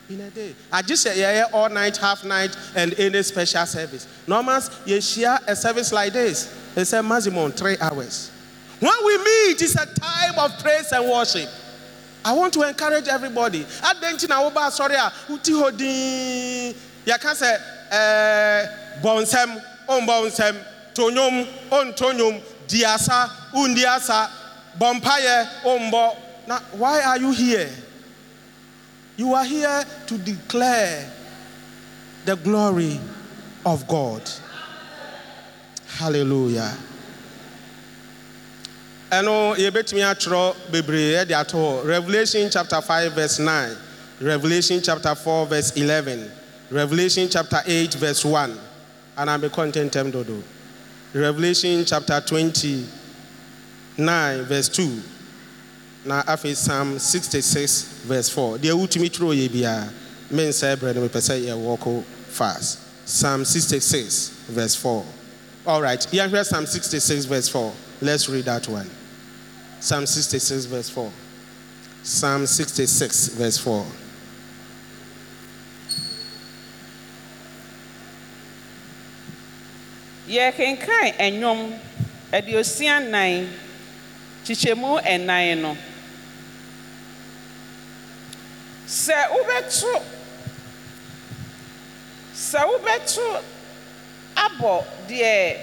[0.09, 0.55] In a day.
[0.71, 4.07] Agye sɛ yɛyɛ all night half night and any special service.
[4.25, 6.49] Normals yɛhyia a service like this.
[6.93, 8.31] A maximum three hours.
[8.79, 11.49] When we meet it's a time of praise and worship.
[12.25, 13.63] I want to encourage everybody.
[13.63, 16.75] Adɛn na woba asɔre a woti hɔ dinn.
[17.05, 20.55] Yɛka sɛ ɛɛ bɔ nsɛm ɔmbɔ nsɛm
[20.93, 22.83] to nnwom ɔnto nnwom di
[26.47, 27.69] na why are you here?
[29.17, 31.11] You are here to declare
[32.25, 32.99] the glory
[33.65, 34.21] of God.
[35.97, 36.77] Hallelujah.
[39.11, 43.77] ɛno yɛbɛtumi atwerɛ bebree ɛde ato hɔ revelation chapter 5 verse 9
[44.19, 46.29] revelation chapter 4 verse 11
[46.71, 48.57] revelation chapter 8 verse 1
[49.17, 50.43] anaa mekɔ ntɛntɛm dodo
[51.13, 55.01] revelation chapter 29 verse 2
[56.05, 59.89] na afei psalm 66 verse 4 deɛ wotumi twerɛ yɛ biara
[60.31, 62.79] mensɛ brɛ no mepɛ sɛ yɛwɔko fast.
[63.05, 65.05] Psalm 66 verse 4
[65.65, 65.99] all right.
[66.11, 68.89] Yɛhwɛ psalm 66 verse 4 let's read that one.
[69.79, 71.11] Psalm 66 verse 4
[72.03, 73.85] psalm 66 verse 4
[80.27, 81.79] yɛkenkan ɛnwom.
[82.31, 83.47] Aduosia nan
[84.43, 85.77] kyekyɛmu ɛnan no.
[88.85, 90.03] Sɛ wobɛto
[92.35, 93.43] sɛ wobɛto
[94.35, 95.57] abɔ deɛ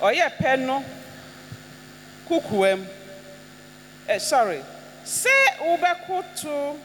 [0.00, 0.84] ɔyɛ pɛ no
[2.28, 2.86] kukuam
[4.08, 4.62] eh, sorry.
[5.04, 6.76] Sɛ wobɛkoto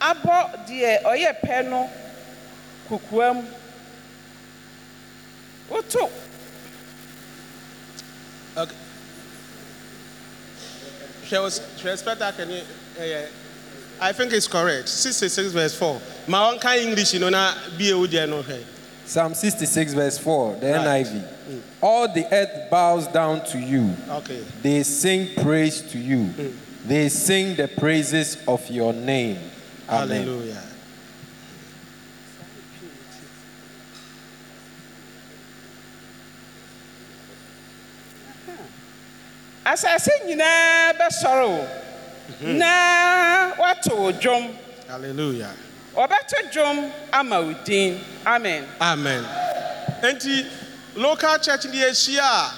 [0.00, 1.90] abɔ deɛ ɔyɛ pɛ no
[5.68, 6.10] kukuam woto
[8.56, 8.74] Okay.
[11.26, 12.62] She was she expect that can you
[13.00, 13.26] uh,
[14.00, 14.88] I think it's correct.
[14.88, 16.00] 66 verse 4.
[16.28, 18.64] My own kind English, you know, na be a woody no hey.
[19.06, 21.04] Psalm 66, verse 4, the Right.
[21.06, 21.60] NIV.
[21.82, 23.94] All the earth bows down to you.
[24.08, 24.42] Okay.
[24.62, 26.32] They sing praise to you.
[26.86, 29.38] They sing the praises of your name.
[29.88, 30.24] Amen.
[30.26, 30.62] Hallelujah.
[39.64, 41.66] Asase nyinaa bɛsɔre o
[42.42, 44.54] na woato wo dwom
[44.88, 45.50] Hallelujah.
[45.94, 49.24] wɔbɛto dwom ama wo din amen Amen.
[50.02, 50.46] Enti
[50.96, 52.52] local church ni ehyia a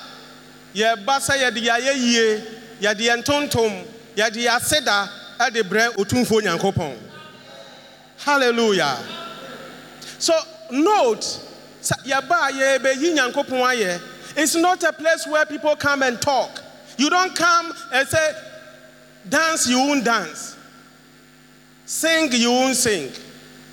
[0.75, 2.43] yɛba sɛ yɛde yɛayɛ yie,
[2.81, 3.85] yɛde yɛn ntontom,
[4.17, 6.97] yɛde yɛn aseda ɛde brɛ otumfuo Nyankopɔn.
[8.19, 8.99] Hallelujah.
[10.19, 10.35] So
[10.71, 11.41] note
[12.05, 14.01] yɛba a yɛbɛyi Nyankopɔn ayɛ.
[14.37, 16.61] It's not a place where people come and talk.
[16.97, 18.33] You don't come and say,
[19.29, 20.57] dance, you won't dance.
[21.85, 23.13] Sing, you won't sing.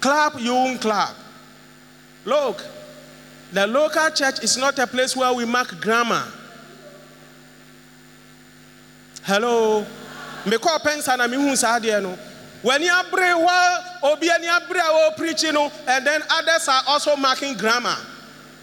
[0.02, 1.16] Clap, you won't clap.
[2.26, 2.64] Look,
[3.52, 6.26] the local church is not a place where we mark grammar.
[9.24, 9.86] Hello.
[10.46, 12.18] Mekɔ pensa na mehu saa adeɛ no.
[12.64, 17.96] W'ani abere while obi ani abere a and then others are also marking grammar.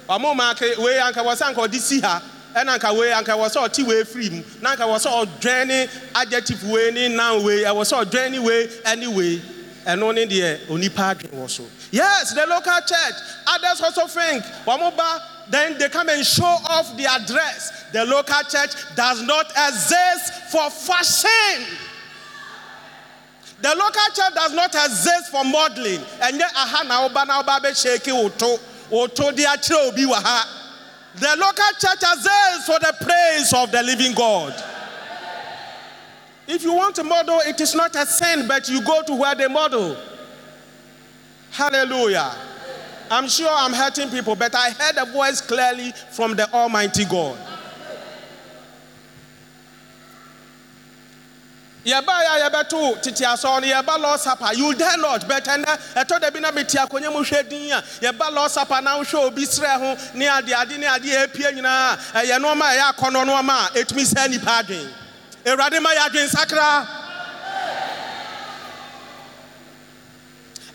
[0.09, 2.23] Ɔmo mark wei anka wɔ sɛ ha
[2.55, 5.67] ɛna anka wei anka wɔ sɛ ɔte wei firi mu na anka wɔ sɛ ɔdwɛn
[5.67, 9.43] ne adjective wei ne noun wei ɛwɔ sɛ ɔdwɛn ne wei ɛne wei
[9.87, 11.65] ɛno ne deɛ onipa adwene wɔ so.
[11.91, 13.15] Yes, the local church.
[13.47, 18.43] Others also think wɔn ba then they come and show off the address the local
[18.49, 21.67] church does not exist for fashion.
[23.63, 26.01] The local church does not exist for modeling.
[26.23, 28.59] And yet, aha na oba na oba be shake oto
[28.91, 30.60] oto di akyerɛ obi wɔ ha.
[31.17, 34.55] The local church exists for the praise of the living God.
[36.47, 39.35] If you want to model, it is not a sin, but you go to where
[39.35, 39.97] they model.
[41.51, 42.35] Hallelujah.
[43.11, 47.39] I'm sure I'm hurting people, but I heard a voice clearly from the Almighty God.
[51.85, 54.51] Yɛba yɛ a yɛbɛto tete asɔre no yɛba lɔ sapa.
[54.55, 57.73] You dare not but ɛnɛ ɛtɔ da bi na eh, mete akonnwa mu hwɛ din
[57.73, 61.27] a yɛba lɔ sapa na wohwɛ obi serɛ ho ne ade ade ne ade a
[61.27, 64.89] ɛpie nyinaa ɛyɛ nɔɔma a ɛyɛ akɔnnɔ nɔɔma a ɛtumi sɛ nnipa adwen
[65.47, 66.89] awurade ma yɛ adwen sakra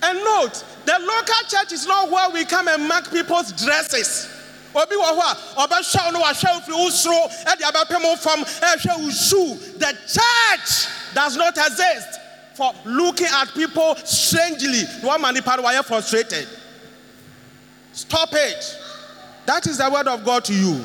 [0.07, 4.29] And note, the local church is not where we come and mark people's dresses.
[4.75, 9.09] Obi wɔ hɔ a ɔbɛhwɛ wo no wo firi wo soro ɛde fam ɛhwɛ wo
[9.09, 9.55] shoe.
[9.77, 12.19] The church does not exist
[12.55, 14.83] for looking at people strangely.
[15.01, 16.47] One man nipa no wayɛ frustrated.
[17.93, 18.77] Stop it.
[19.45, 20.83] That is the word of God to you.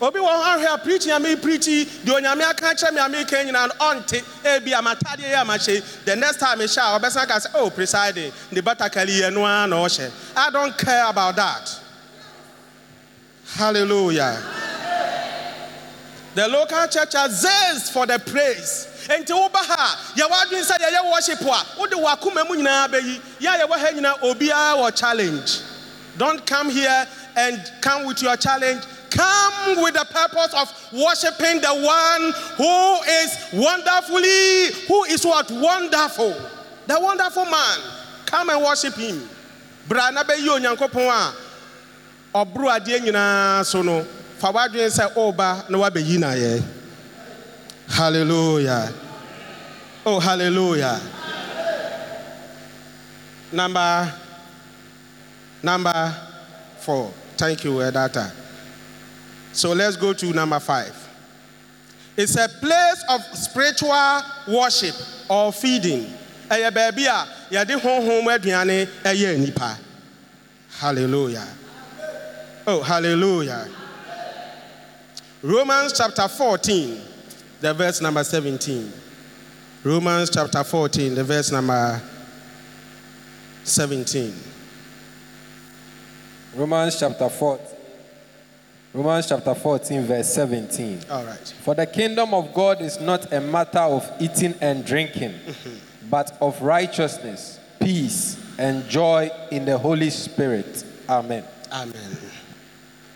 [0.00, 3.08] obi wɔ hɔ ahwɛ a preaching a me preachi deɛ onyame aka kyerɛ me a
[3.08, 7.28] meka nyinaa no ɔnte ebi amatadeɛ yɛ amahyɛ the next time mehyɛ oh, a ɔbɛsan
[7.28, 11.36] ka sɛ oh presiding ne batakali yɛ no ara na ɔhyɛ i don't care about
[11.36, 11.78] that
[13.54, 14.42] hallelujah.
[16.34, 18.88] The local church exists for the praise.
[19.08, 23.20] Nti woba ha yɛwɔ adwene sɛ yɛyɛ worship a wode wakoma mu nyinaa bɛyi.
[23.40, 25.60] Yɛ a yɛwɔ ha nyinaa challenge.
[26.16, 28.82] Don't come here and come with your challenge.
[29.10, 35.50] Come with the purpose of worshiping the one who is wonderfully who is what?
[35.50, 36.34] Wonderful.
[36.86, 37.78] The wonderful man.
[38.24, 39.28] Come and worship him.
[39.86, 40.62] Bra na bɛyi
[42.34, 44.04] ɔboro adeɛ nyinaa so no
[44.38, 46.62] fa w'adwene sɛ ɔreba na wabɛyi na yɛ.
[47.88, 48.92] Hallelujah.
[50.06, 51.00] Oh hallelujah.
[53.52, 54.14] Number
[55.62, 56.16] number
[56.80, 57.12] four.
[57.36, 58.32] Thank you edata.
[59.52, 60.96] So let's go to number five.
[62.16, 64.94] It's a place of spiritual worship
[65.28, 66.12] or feeding.
[66.48, 69.78] Ɛyɛ baabi a yɛde honhom aduane ɛyɛ nipa
[70.80, 71.46] hallelujah
[72.66, 73.68] oh hallelujah
[75.42, 77.00] romans chapter 14
[77.60, 78.92] the verse number 17
[79.84, 82.00] romans chapter 14 the verse number
[83.64, 84.32] 17
[86.54, 87.66] Romans chapter 14.
[88.92, 91.00] Romans chapter 14, verse 17.
[91.10, 95.30] all right For the kingdom of God is not a matter of eating and drinking,
[95.30, 95.76] mm-hmm.
[96.10, 100.84] but of righteousness, peace, and joy in the Holy Spirit.
[101.08, 101.44] Amen.
[101.72, 102.31] amen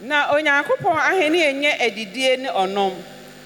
[0.01, 2.95] na onyankopɔn ahenni nyɛ adidie ne ɔnom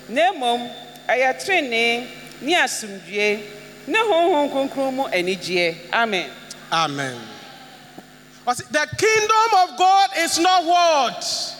[0.08, 0.70] na mmom
[1.08, 2.06] ɛyɛ trenee
[2.42, 3.40] ne asomdwie
[3.86, 6.30] ne honhom kronkron mu anigyeɛ amen
[6.72, 7.20] Amen.
[8.46, 11.56] The kingdom of God is not what?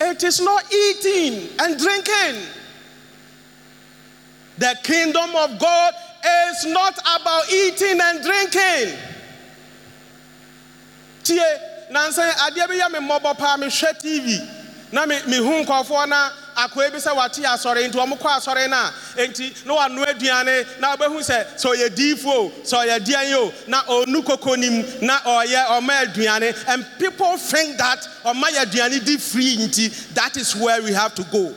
[0.00, 2.42] It is not eating and drinking.
[4.58, 5.94] The kingdom of God
[6.50, 8.98] is not about eating and drinking.
[11.24, 11.56] Tie,
[11.90, 13.56] nansan adeɛ bi yɛ me mmɔbɔ paa
[13.98, 14.40] TV
[14.92, 17.88] na me mehu nkɔfoɔ na akoa bi sɛ wate asɔre.
[17.88, 20.80] Nti wɔn kɔ asɔre no a nti na wano aduane.
[20.80, 25.18] Na wobɛhu sɛ sɛ ɔyɛ diifo o sɛ ɔyɛ o na ɔnu koko nim na
[25.20, 26.68] ɔyɛ ɔma aduane.
[26.68, 31.14] And people think that ɔma yɛ aduane di free nti that is where we have
[31.14, 31.54] to go.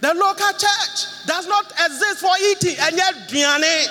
[0.00, 2.76] The local church does not exist for eating.
[2.76, 3.88] Ɛnyɛ aduane.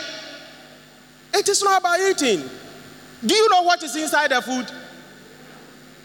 [1.33, 2.49] It is not about eating.
[3.25, 4.65] Do you know what is inside the food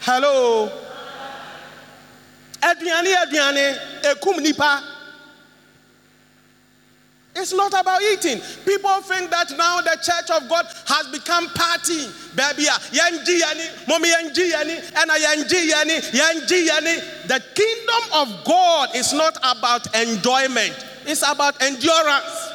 [0.01, 0.71] hello.
[2.61, 4.97] Aduane aduane ekum nipa
[7.39, 8.41] it's not about eating.
[8.65, 12.07] People think that now the church of god has become party.
[12.35, 18.95] Baby yɛngye yɛni mɔmi yɛngye yɛni ɛna yɛngye yɛni yɛngye yɛni the kingdom of god
[18.95, 20.73] is not about enjoyment.
[21.05, 22.49] It's about endurance.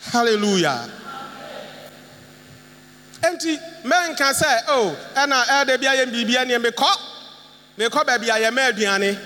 [0.00, 0.88] Hallelujah
[3.24, 6.90] Enti mɛnka sɛ o ɛna ɛda bi ayɛ biribi ɛneɛ mekɔ
[7.78, 9.18] mekɔ baabi a yɛmɛ aduane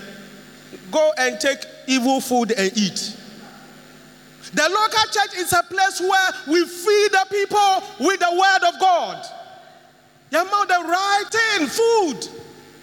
[0.90, 3.14] go and take evil food and eat.
[4.54, 8.80] The local church is a place where we feed the people with the word of
[8.80, 9.26] god.
[10.30, 12.28] You yɛma the right thing food.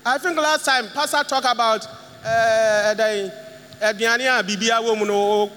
[0.05, 1.85] I think last time pastor talk about
[2.25, 3.31] uh, ɛdɛn
[3.81, 5.51] aduane a biribia wɔ mu no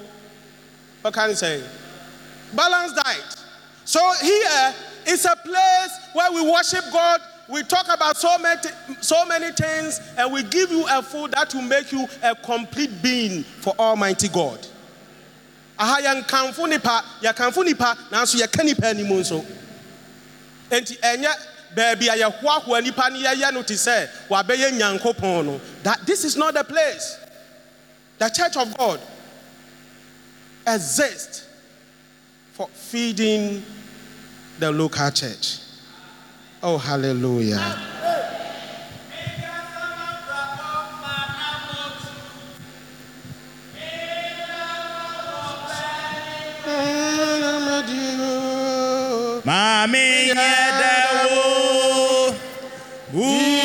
[1.04, 1.64] ɔka ne
[2.54, 3.36] balanced diet.
[3.84, 4.74] So here
[5.09, 8.61] it's a place where we worship God we talk about so many,
[9.00, 12.90] so many things and we give you a food that will make you a complete
[13.02, 14.66] being for Almighty God.
[15.78, 19.44] Aha yɛnkamfo nipa, yɛkamfo nipa, nanso yɛka nipa anim nso.
[20.68, 21.34] Enti ɛnyɛ
[21.74, 25.61] baabi a yɛhoahoa nipa ne yɛyɛ no te sɛ wabɛyɛ nyankopɔn no.
[25.84, 27.16] That this is not the place.
[28.18, 29.00] The church of God
[30.66, 31.46] exists
[32.52, 33.64] for feeding
[34.59, 35.59] the local church.
[36.62, 37.84] Oh, hallelujah.
[49.44, 50.34] Mami
[53.14, 53.57] wura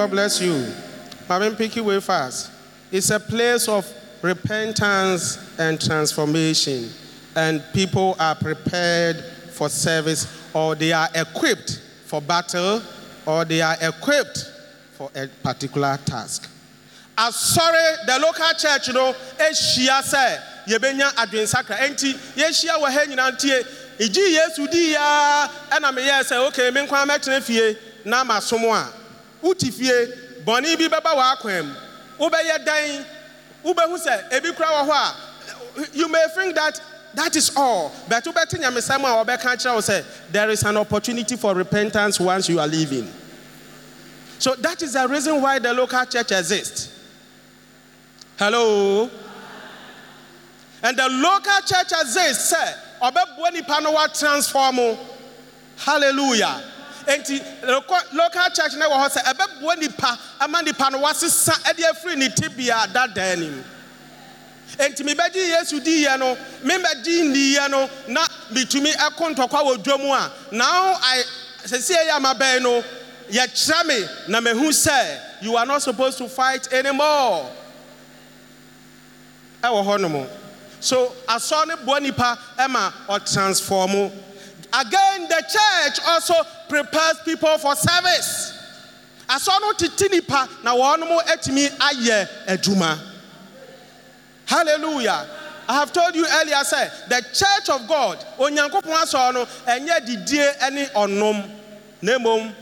[0.00, 0.52] God bless you.
[1.28, 2.50] Mabin Piki way fast.
[2.90, 3.86] It's a place of
[4.22, 6.88] repentance and transformation,
[7.36, 9.22] and people are prepared
[9.52, 12.80] for service, or they are equipped for battle,
[13.26, 14.50] or they are equipped
[14.92, 16.48] for a particular task.
[17.18, 23.32] asɔre the local church no ahyia eh, sɛ yɛbɛnya adwensakra enti yɛahyia wɔ ha nyinaa
[23.32, 27.76] ntie eh, ɛgye yesu dii yaa ɛna eh, meyɛɛ sɛ ok me nkwa mɛtena fie
[28.06, 28.24] na
[29.42, 30.06] wote fie
[30.44, 31.74] bɔne bi bɛba w'akwan mu
[32.18, 33.06] wobɛyɛ dan
[33.64, 36.80] wobɛhu sɛ ebi kora wɔ hɔ a you may think that
[37.14, 41.36] that is all but wobɛte nyamesɛm a wɔbɛka kyerɛ wo sɛ there is an opportunity
[41.36, 43.12] for repentance once you are leaving
[44.38, 46.96] so that is the reason why the local church exists
[48.40, 49.10] Hello.
[50.82, 52.74] And the local church exists, sir.
[53.02, 54.96] Ọbẹ̀bùn nípa no wa transform.
[55.76, 56.62] Hallelujah.
[57.10, 61.52] Enti local local church náà wọ̀ hɔ sɛ ɛbɛbùn nípa ama nípa no wa sisa
[61.64, 63.64] ɛde efiri ne tibia dada anim.
[64.78, 69.34] Enti mi bɛgye Yesu di yɛ no, mi bɛgye ndi yɛ no, na bitumi ɛko
[69.34, 71.22] ntɔkwa wɔ dwa mu a, now I
[71.64, 72.84] sisi ɛyɛ ama bɛn no,
[73.28, 77.50] yɛkyerɛ me na mehu sɛ you are not supposed to fight anymore.
[79.64, 80.28] ɛwɔ hɔnom
[80.78, 84.12] so asɔ ne boa nipa ɛma ɔtransform
[84.72, 86.34] Again, the church also
[86.68, 88.56] prepares people for service.
[89.28, 92.98] Asɔ no tete nipa na wɔn atumi ayɛ adwuma.
[94.46, 95.26] Hallelujah.
[95.68, 100.70] I have told you earlier, sir, the church of God, Onyankopɔn asɔ no, ɛnyɛ didie
[100.72, 101.48] ne ɔnom.
[102.02, 102.52] Na mmom,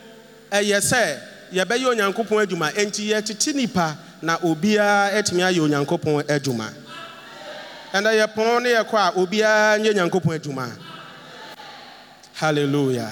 [0.50, 1.18] ɛyɛ sɛ
[1.52, 2.72] yɛbɛyɛ Onyankopɔn adwuma.
[2.74, 6.70] Enti yɛtete nipa na obiara atumi ayɛ Onyankopɔn adwuma.
[7.94, 10.87] Ɛnna yɛ pono ne yɛ kɔ a obiara nyɛ Onyankopɔn adwuma.
[12.38, 13.10] Hallelujah.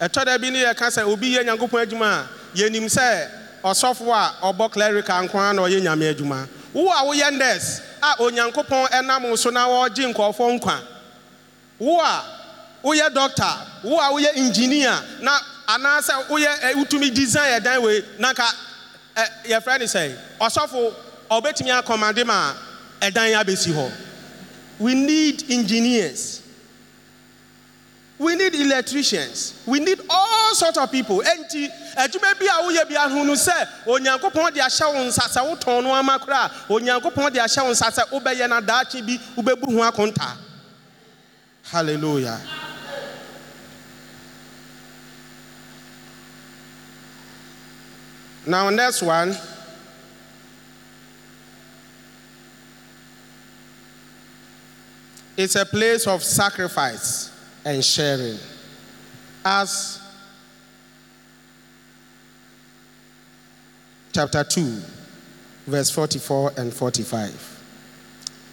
[0.00, 3.28] Ɛtɔ da bi ne yɛ ka sɛ obi yɛ nyankopɔn adwuma a yɛnim sɛ
[3.64, 6.48] ɔsɔfo a ɔbɔ clerical nko na ɔyɛ nyame adwuma.
[6.72, 10.80] Wo a woyɛ nurse a onyankopɔn ɛnam so na wɔregye nkɔɔfoɔ nkwa.
[11.78, 12.24] Wo a
[12.84, 13.54] woyɛ doctor
[13.84, 18.44] wo a woyɛ engineer na anaasɛ woyɛ wotumi design ɛdan wei na nka
[19.16, 20.94] ɛ, yɛfrɛ ne sɛ ɔsɔfo
[21.30, 22.54] ɔbɛtumi akɔmade ma
[23.00, 23.90] ɛdan abɛsi hɔ.
[24.78, 26.42] We need engineers.
[28.18, 29.62] We need electricians.
[29.64, 31.20] We need all sorts of people.
[31.20, 35.84] Enti adwuma bi a woyɛ bi ahunu sɛ onyankopɔn de ahyɛ wo nsa sɛ wotɔn
[35.84, 39.90] no ama koraa onyankopɔn de ahyɛ wo nsa sɛ wobɛyɛ na daakye bi wobɛbu ho
[39.90, 40.36] akonta.
[41.62, 42.40] Hallelujah.
[48.46, 49.36] Now next one.
[55.36, 57.30] It's a place of sacrifice
[57.64, 58.38] and sharing.
[59.44, 60.00] Acts
[64.12, 64.82] chapter 2,
[65.66, 67.60] verse 44 and 45.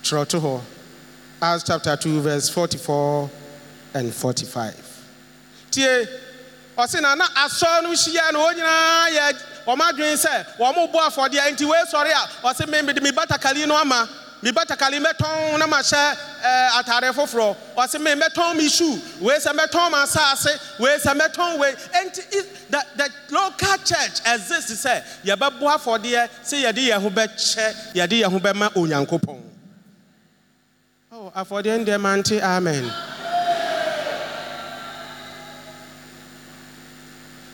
[0.03, 0.61] Trotoho.
[1.41, 3.29] Acts chapter 2, verse 44
[3.95, 5.05] and 45.
[5.71, 6.05] Tie,
[6.77, 10.99] ɔsi na na asɔ no hyia no wɔn nyinaa yɛ wɔn adwene sɛ wɔn bɔ
[11.09, 14.09] afɔdeɛ nti wei sɔre a ɔsi mi mi no ama
[14.45, 18.55] Eh, me batakali mɛtɔn na ɛɛ foforɔ ɔsi me mɛtɔn
[19.39, 20.05] sɛ mɛtɔn ma
[22.69, 28.31] the the local church exists sɛ yɛbɛbɔ afɔdeɛ sɛ yɛde yɛn ho bɛkyɛ yɛde yɛn
[28.31, 28.39] ho
[31.11, 32.93] oh afɔdeɛ n deɛ mante amen.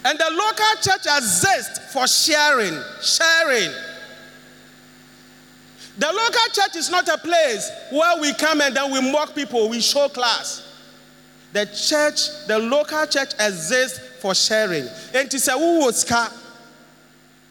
[0.03, 3.71] And the local church exists for sharing, sharing.
[5.97, 9.69] The local church is not a place where we come and then we mock people,
[9.69, 10.67] we show class.
[11.53, 14.87] The church, the local church exists for sharing.
[15.13, 16.31] And to say, who was ka?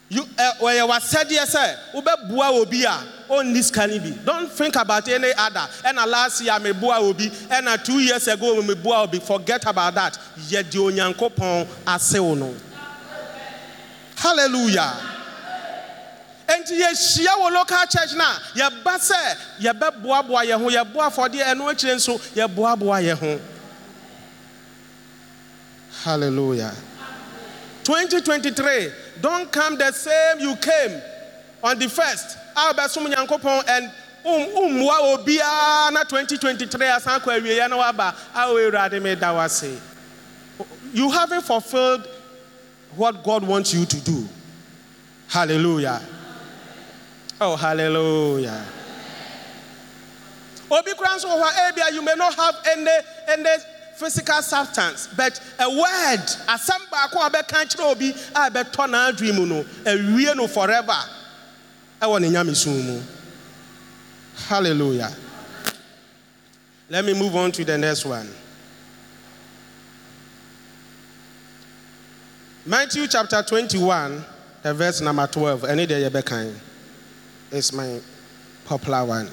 [0.09, 1.55] You, eh, you was said, yes,
[1.95, 4.11] ube bua obi a, on this can be.
[4.25, 5.69] Don't think about any other.
[5.85, 9.21] And last year, me bua obi, and two years ago, me bua obi.
[9.21, 10.19] Forget about that.
[10.49, 12.53] Yet the onyanko pon ase ono.
[14.17, 15.20] Hallelujah.
[17.53, 18.15] Local church
[20.57, 20.69] ho
[23.15, 23.41] ho
[26.05, 26.75] hallelujah.
[27.85, 28.91] 2023
[29.21, 31.01] don't come the same you came
[31.63, 32.37] on the first.
[32.57, 33.85] A wobɛsom nyankopɔn and
[34.25, 38.15] um, ummua obiara na 2023 asan kɔ awieɛ na waba.
[38.35, 39.81] A wɔawurade meda wo ase.
[40.93, 42.09] You haven't fulfilled
[42.97, 44.29] what god wants you to do.
[45.29, 46.01] Hallelujah
[47.41, 48.67] Oh, hallelujah.
[50.71, 52.91] Obi kura nso wɔ ebia you may not have any
[53.29, 53.63] any
[53.97, 60.37] physical substance but a word asɛm baako a bɛka kyerɛ obi a mu no awie
[60.37, 60.93] no forever.
[62.03, 63.03] Ɛwɔ ne nyamesom mu.
[64.49, 65.11] Hallelujah.
[66.91, 68.29] Let me move on to the next one.
[72.67, 74.25] Matthew chapter 21
[74.63, 76.55] the verse number 12 ɛne deɛ yɛbɛkan
[77.51, 78.01] is my
[78.65, 79.29] popular one.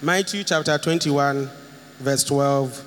[0.00, 1.50] Matthew chapter 21,
[1.98, 2.84] verse 12.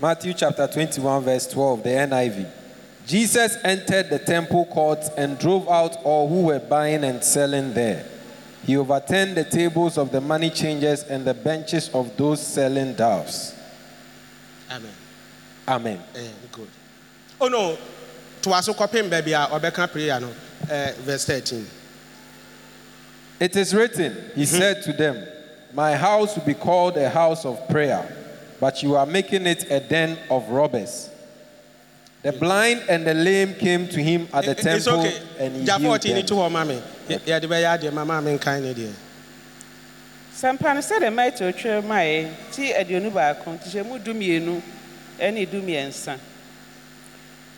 [0.00, 2.50] Matthew chapter 21, verse 12, the NIV.
[3.06, 8.06] Jesus entered the temple courts and drove out all who were buying and selling there.
[8.64, 13.54] He overturned the tables of the money changers and the benches of those selling doves.
[14.70, 14.92] Amen.
[15.68, 16.02] Amen.
[16.14, 16.68] Eh, good.
[17.40, 17.76] Oh no,
[18.42, 20.28] to also copy baby or Becca prayer no,
[20.70, 21.66] uh, verse 13.
[23.40, 25.26] It is written, He said to them,
[25.72, 28.06] My house will be called a house of prayer,
[28.60, 31.08] but you are making it a den of robbers.
[32.22, 35.18] The blind and the lame came to him at the It- It's temple okay.
[35.40, 36.26] and he healed them.
[36.26, 36.80] to hɔ ma me.
[37.26, 38.92] Yeah, the way I did, my mom and kind of dear.
[40.32, 44.62] sɛmpa no sɛdeɛ maito twerɛ maeɛ ti aduonu baako nti hyɛ mu dumienu
[45.18, 46.16] ne dumiɛnsa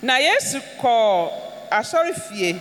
[0.05, 1.31] na yesu kɔɔ
[1.71, 2.61] asɔre fie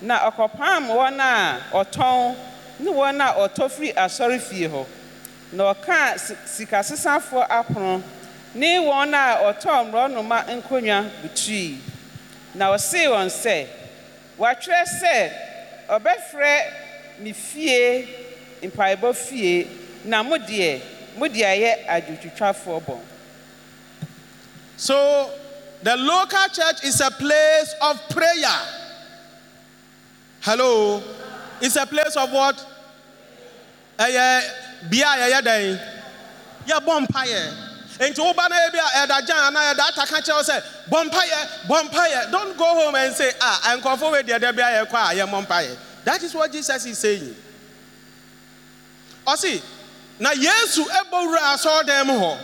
[0.00, 2.36] na ɔkɔpam wɔn a ɔtɔn
[2.80, 4.86] ne wɔn a ɔtɔ firi asɔre fie hɔ.
[5.52, 8.02] Na ɔkaa si- sikasesafoɔ apono
[8.54, 11.78] ne wɔn a ɔtɔɔ mmorɔnoma nkonnwa butui
[12.54, 13.66] na ɔsee wɔn sɛ
[14.38, 15.32] wɔatwerɛ sɛ
[15.88, 16.60] ɔbɛfrɛ
[17.20, 18.08] ne fie
[18.62, 19.66] mpaebɔ fie
[20.04, 20.80] na mo deɛ
[21.16, 23.00] mo deɛ ayɛ adwotwitwafoɔ bɔn
[24.76, 25.28] So
[25.82, 28.58] the local church is a place of prayer.
[30.40, 31.02] Hello.
[31.60, 32.64] It's a place of what?
[33.98, 35.80] Eh, Ɛyɛ bia yɛyɛ dɛn?
[36.66, 37.52] Yɛbɔ mpaeɛ.
[37.98, 40.62] Nti woba na eh, ebi a ɛda gyan anaa ɛda ata ka kyerɛ wo sɛ
[40.88, 42.30] bɔ mpaeɛ.
[42.30, 45.46] Don't go home and say ah nkɔfo wei deɛ dɛ bi a yɛkɔ a yɛmmɔ
[45.46, 45.76] mpaeɛ.
[46.04, 47.34] That is what Jesus is saying.
[49.26, 49.60] Ɔsi
[50.20, 52.38] na Yesu ɛbɔ wura asɔrɔdan mu hɔ.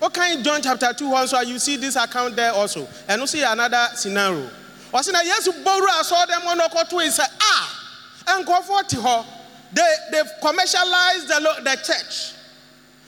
[0.00, 2.86] Okay, John chapter 2 also, you see this account there also.
[3.08, 4.48] And you see another scenario.
[4.92, 7.96] Or see, yes, Bora saw them on Okoto and said, Ah,
[8.28, 9.24] and go for Tiho.
[9.72, 12.34] They, they've commercialized the, lo- the church.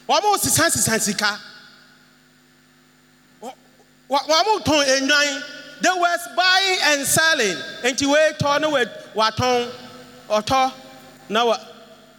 [0.08, 1.38] Almost sense sensika.
[4.10, 5.42] Wamu ton enyan.
[5.80, 7.56] They were buying and selling.
[7.84, 9.70] And to wait turn with waton
[10.28, 10.72] or to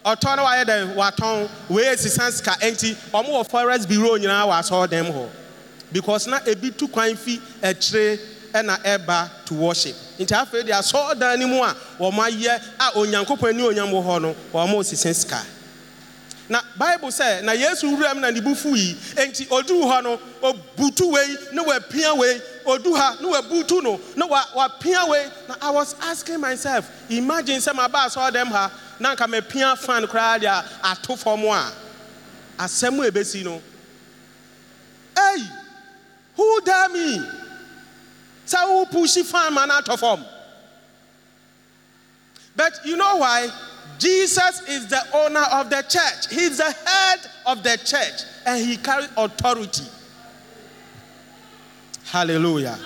[0.06, 4.46] now ɔtɔ no wayɛ dɛ watɔn wei sisa sika enti ɔmo wɔ forest bureau nyinaa
[4.48, 5.30] wɔ asɔrɔ dɛm hɔ
[5.92, 8.20] because na ebi tu kwan fi akyire
[8.54, 9.96] ɛna ɛba to worship.
[10.20, 14.04] Nti afei de asɔrɔ dan no mu a wɔn ayɛ a onyankopɔn ani onyam wɔ
[14.06, 15.42] hɔ no wɔn sisa sika
[16.52, 20.20] na bible sɛ na yesu wura na ne bo fu yi enti ɔduu hɔ no
[20.44, 22.42] ɔbutu wei ne wapia wei.
[22.66, 25.30] Odu ha ne wabutu no ne wapia wei.
[25.48, 30.04] Na i was asking myself imagine sɛ mabaa sɛ ɔdɛm ha na anka mapia fan
[30.04, 30.50] koraa deɛ
[30.84, 31.72] a ato fam a.
[32.60, 33.62] Asɛm a ɛbɛsi no
[35.18, 35.48] ei
[36.36, 37.18] who dare me?
[38.46, 40.26] Sɛ wopuhyi fan ma no atɔ fam.
[42.58, 43.50] But you know why?
[44.02, 46.28] Jesus is the owner of the church.
[46.34, 49.86] He's the head of the church and he carries authority.
[52.06, 52.80] Hallelujah.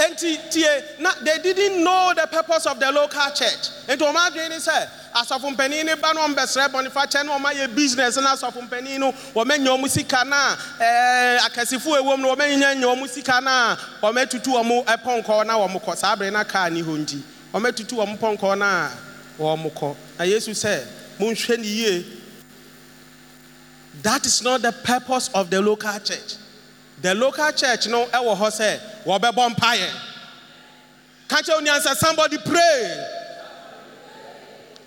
[0.00, 3.68] And tie, na, they didn't know the purpose of the local church.
[3.88, 7.52] And to my dream say, asɔfo mpanin ne ba no ɔmbɛsrɛ bɔnifa kyɛ na ɔma
[7.52, 12.74] yɛ business na asɔfo mpanin no wɔmɛnya ɔmo sika na ɛɛ akɛsifo ewom no wɔmɛnya
[12.78, 16.80] nya ɔmo sika na ɔmɛtutu ɔmo ɛpɔnkɔ na wɔn kɔ saa abiri na kaa ni
[16.82, 17.20] hɔ nti
[17.52, 18.88] ɔmɛtutu ɔmo pɔnkɔ na
[19.38, 19.96] wɔn kɔ.
[20.18, 20.84] Na yesu sɛ
[21.18, 22.04] monhwɛ ne yie.
[24.02, 26.36] That is not the purpose of the local church.
[27.00, 29.90] The local church no ɛwɔ hɔ sɛ wɔbɛbɔ mpaeɛ.
[31.28, 33.06] Ka kyerɛ onia sɛ somebody pray.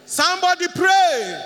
[0.06, 1.43] Somebody pray.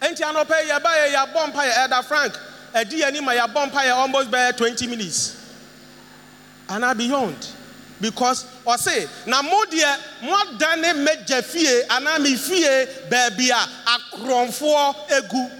[0.00, 1.88] Enti anɔpɛ yɛba yɛ yɛabɔ mpaeɛ.
[1.88, 2.34] Ɛda frank
[2.74, 5.36] ɛdi yɛ ni ma yɛabɔ mpaeɛ almost bɛyɛ 20 minutes.
[6.68, 7.36] And beyond.
[8.02, 13.62] Because ɔse na mo deɛ mo adane mɛgya fie anaa me fie baabi a
[13.94, 15.50] akorɔmfoɔ egu.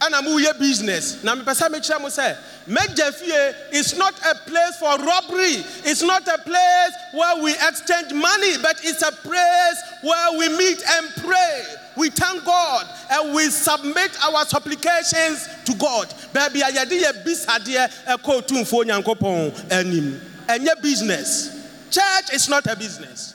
[0.00, 1.22] Ɛna moyɛ business.
[1.22, 2.36] Na mepɛ sɛ mekyerɛ mo sɛ
[2.68, 5.62] mɛgya fie is not a place for robbery.
[5.84, 10.82] It's not a place where we exchange money but it's a place where we meet
[10.88, 11.64] and pray
[11.96, 17.90] we thank god and we submit our supplications to god baabi a yɛde yɛ bisadeɛ
[18.06, 21.50] ɛkɔ otumfuo nyankopɔn anim ɛnyɛ business
[21.90, 23.34] church is not a business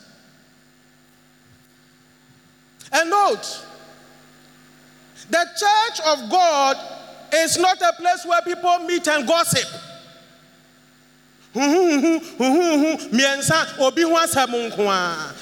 [2.91, 3.64] and note
[5.30, 6.78] the church of God
[7.34, 9.68] is not a place where people meet and gossip.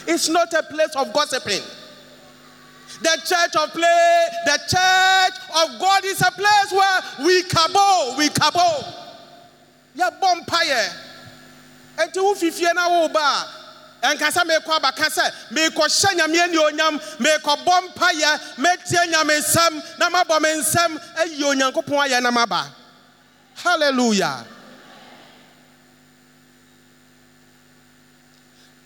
[0.07, 1.61] It's not a place of gossiping.
[3.01, 8.29] The church of play, the church of God is a place where we kabo, we
[8.29, 8.83] kabo.
[9.97, 10.93] Yɛbɔ mpaeɛ.
[11.97, 13.45] Ɛnti wo fifie na wo ba
[14.03, 20.49] ɛnkasa mekɔ abaka sɛ mekɔhyɛ nyame anuonyam mekɔbɔ mpayɛ mɛtie nyame nsɛm na mabɔ me
[20.61, 22.65] nsɛm ayi onyankopɔn ayɛ maba
[23.55, 24.45] hallelujah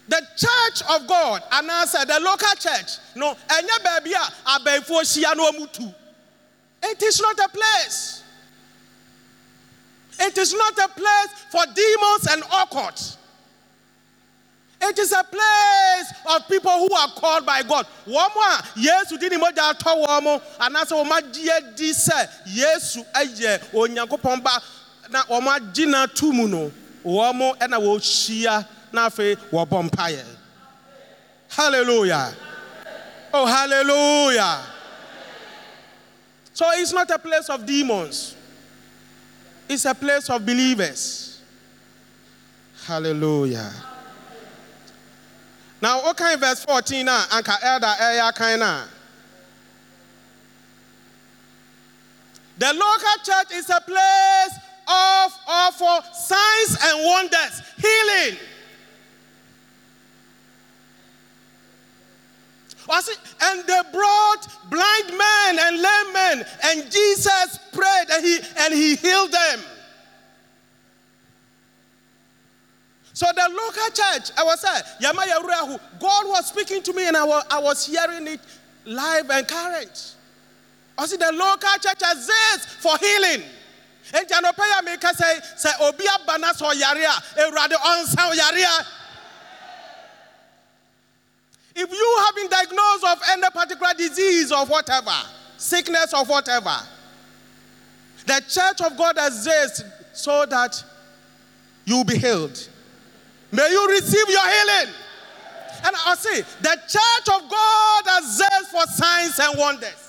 [0.09, 5.01] the church of god and anaasɛ the local church no ɛnyɛ baabi a ah, abɛnfoɔ
[5.01, 5.93] hyia na ɔmu
[6.83, 8.23] it is not a place.
[10.21, 13.17] It is not a place for demons and occult.
[14.81, 17.85] It is a place of people who are called by God.
[18.07, 23.59] Wɔn a Yesu di ni mogya atɔ wɔn anaasɛ wɔn agye adi sɛ Yesu yɛ
[23.73, 24.61] Onyankopɔn ba
[25.09, 26.71] na wɔn agye na tu mu no
[27.05, 27.57] wɔn
[28.93, 30.25] na afei wɔbɔ mpaeɛ.
[31.49, 32.35] Hallelujah.
[33.33, 34.61] Oh, hallelujah.
[36.53, 38.35] So it's not a place of demons.
[39.67, 41.41] It's a place of believers.
[42.85, 43.71] Hallelujah.
[45.81, 48.87] Now, okay, verse 14 now, anka elder eya kaina.
[52.57, 58.37] The local church is a place of, of uh, signs and wonders, healing.
[63.41, 68.95] And they brought blind men and lame men, and Jesus prayed and he, and he
[68.95, 69.59] healed them.
[73.13, 77.17] So the local church, I was saying, Yamaya Urahu, God was speaking to me and
[77.17, 78.39] I was, I was hearing it
[78.85, 80.15] live and current.
[80.97, 83.43] I see the local church exists for healing.
[84.13, 88.85] And Janopaya us say, say, Obia Banas or Yaria, Erade Onsa Yaria.
[91.75, 95.15] If you have been diagnosed of any particular disease or whatever,
[95.57, 96.75] sickness or whatever,
[98.25, 100.83] the church of God exists so that
[101.85, 102.67] you will be healed.
[103.51, 104.93] May you receive your healing.
[105.85, 110.08] And I say, the church of God exists for signs and wonders.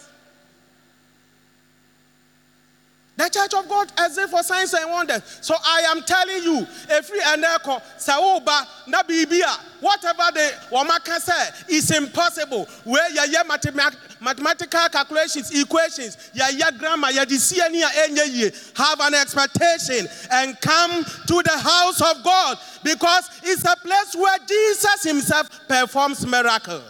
[3.20, 5.20] The church of God exists for signs and wonders.
[5.42, 11.18] So I am telling you, if we and echo, Saoba, na bibia, whatever the Wamaka
[11.20, 12.64] say is impossible.
[12.84, 20.08] Where ya ya mathematical calculations, equations, ya ya grammar, ya disiania enye have an expectation
[20.30, 26.26] and come to the house of God because it's a place where Jesus himself performs
[26.26, 26.80] miracle.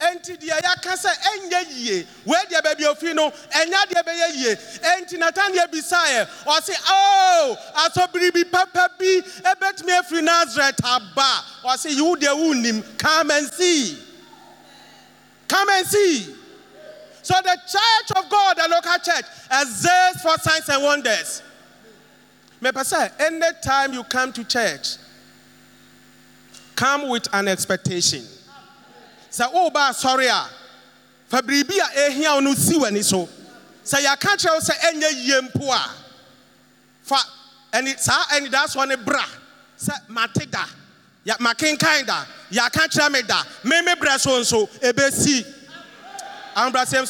[0.00, 4.56] enti deɛ yɛaka sɛ ɛnyɛ yie wei deɛ baabi ofi no ɛnya deɛ bɛyɛ yie.
[4.56, 11.44] Enti nataneɛ bisaeɛ ɔse oh, o asɔbiri bi papa bi ɛbɛtumi afiri nasaret aba.
[11.64, 14.02] Ɔse yi wo deɛ wonnim come and see.
[15.48, 16.34] Come and see.
[17.22, 21.42] So the church of god the local church exists for signs and wonders.
[22.60, 24.96] Mepɛ sɛ anytime you come to church
[26.74, 28.22] come with an expectation.
[29.36, 30.48] Sɛ woba asɔre a
[31.28, 33.28] fa biribi a ehia wo no si w'ani so.
[33.84, 35.90] Sɛ yɛaka kyerɛ wo sɛ ɛnyɛ yie mpo a
[37.02, 37.16] fa
[37.72, 39.24] ɛni saa ɛnidasoɔ ne bra.
[39.78, 40.64] Sɛ mate da
[41.38, 45.44] makenkan da yɛaka kyerɛ me da meme brɛ so nso ebesi.
[46.56, 47.04] Ahobrɛasɛm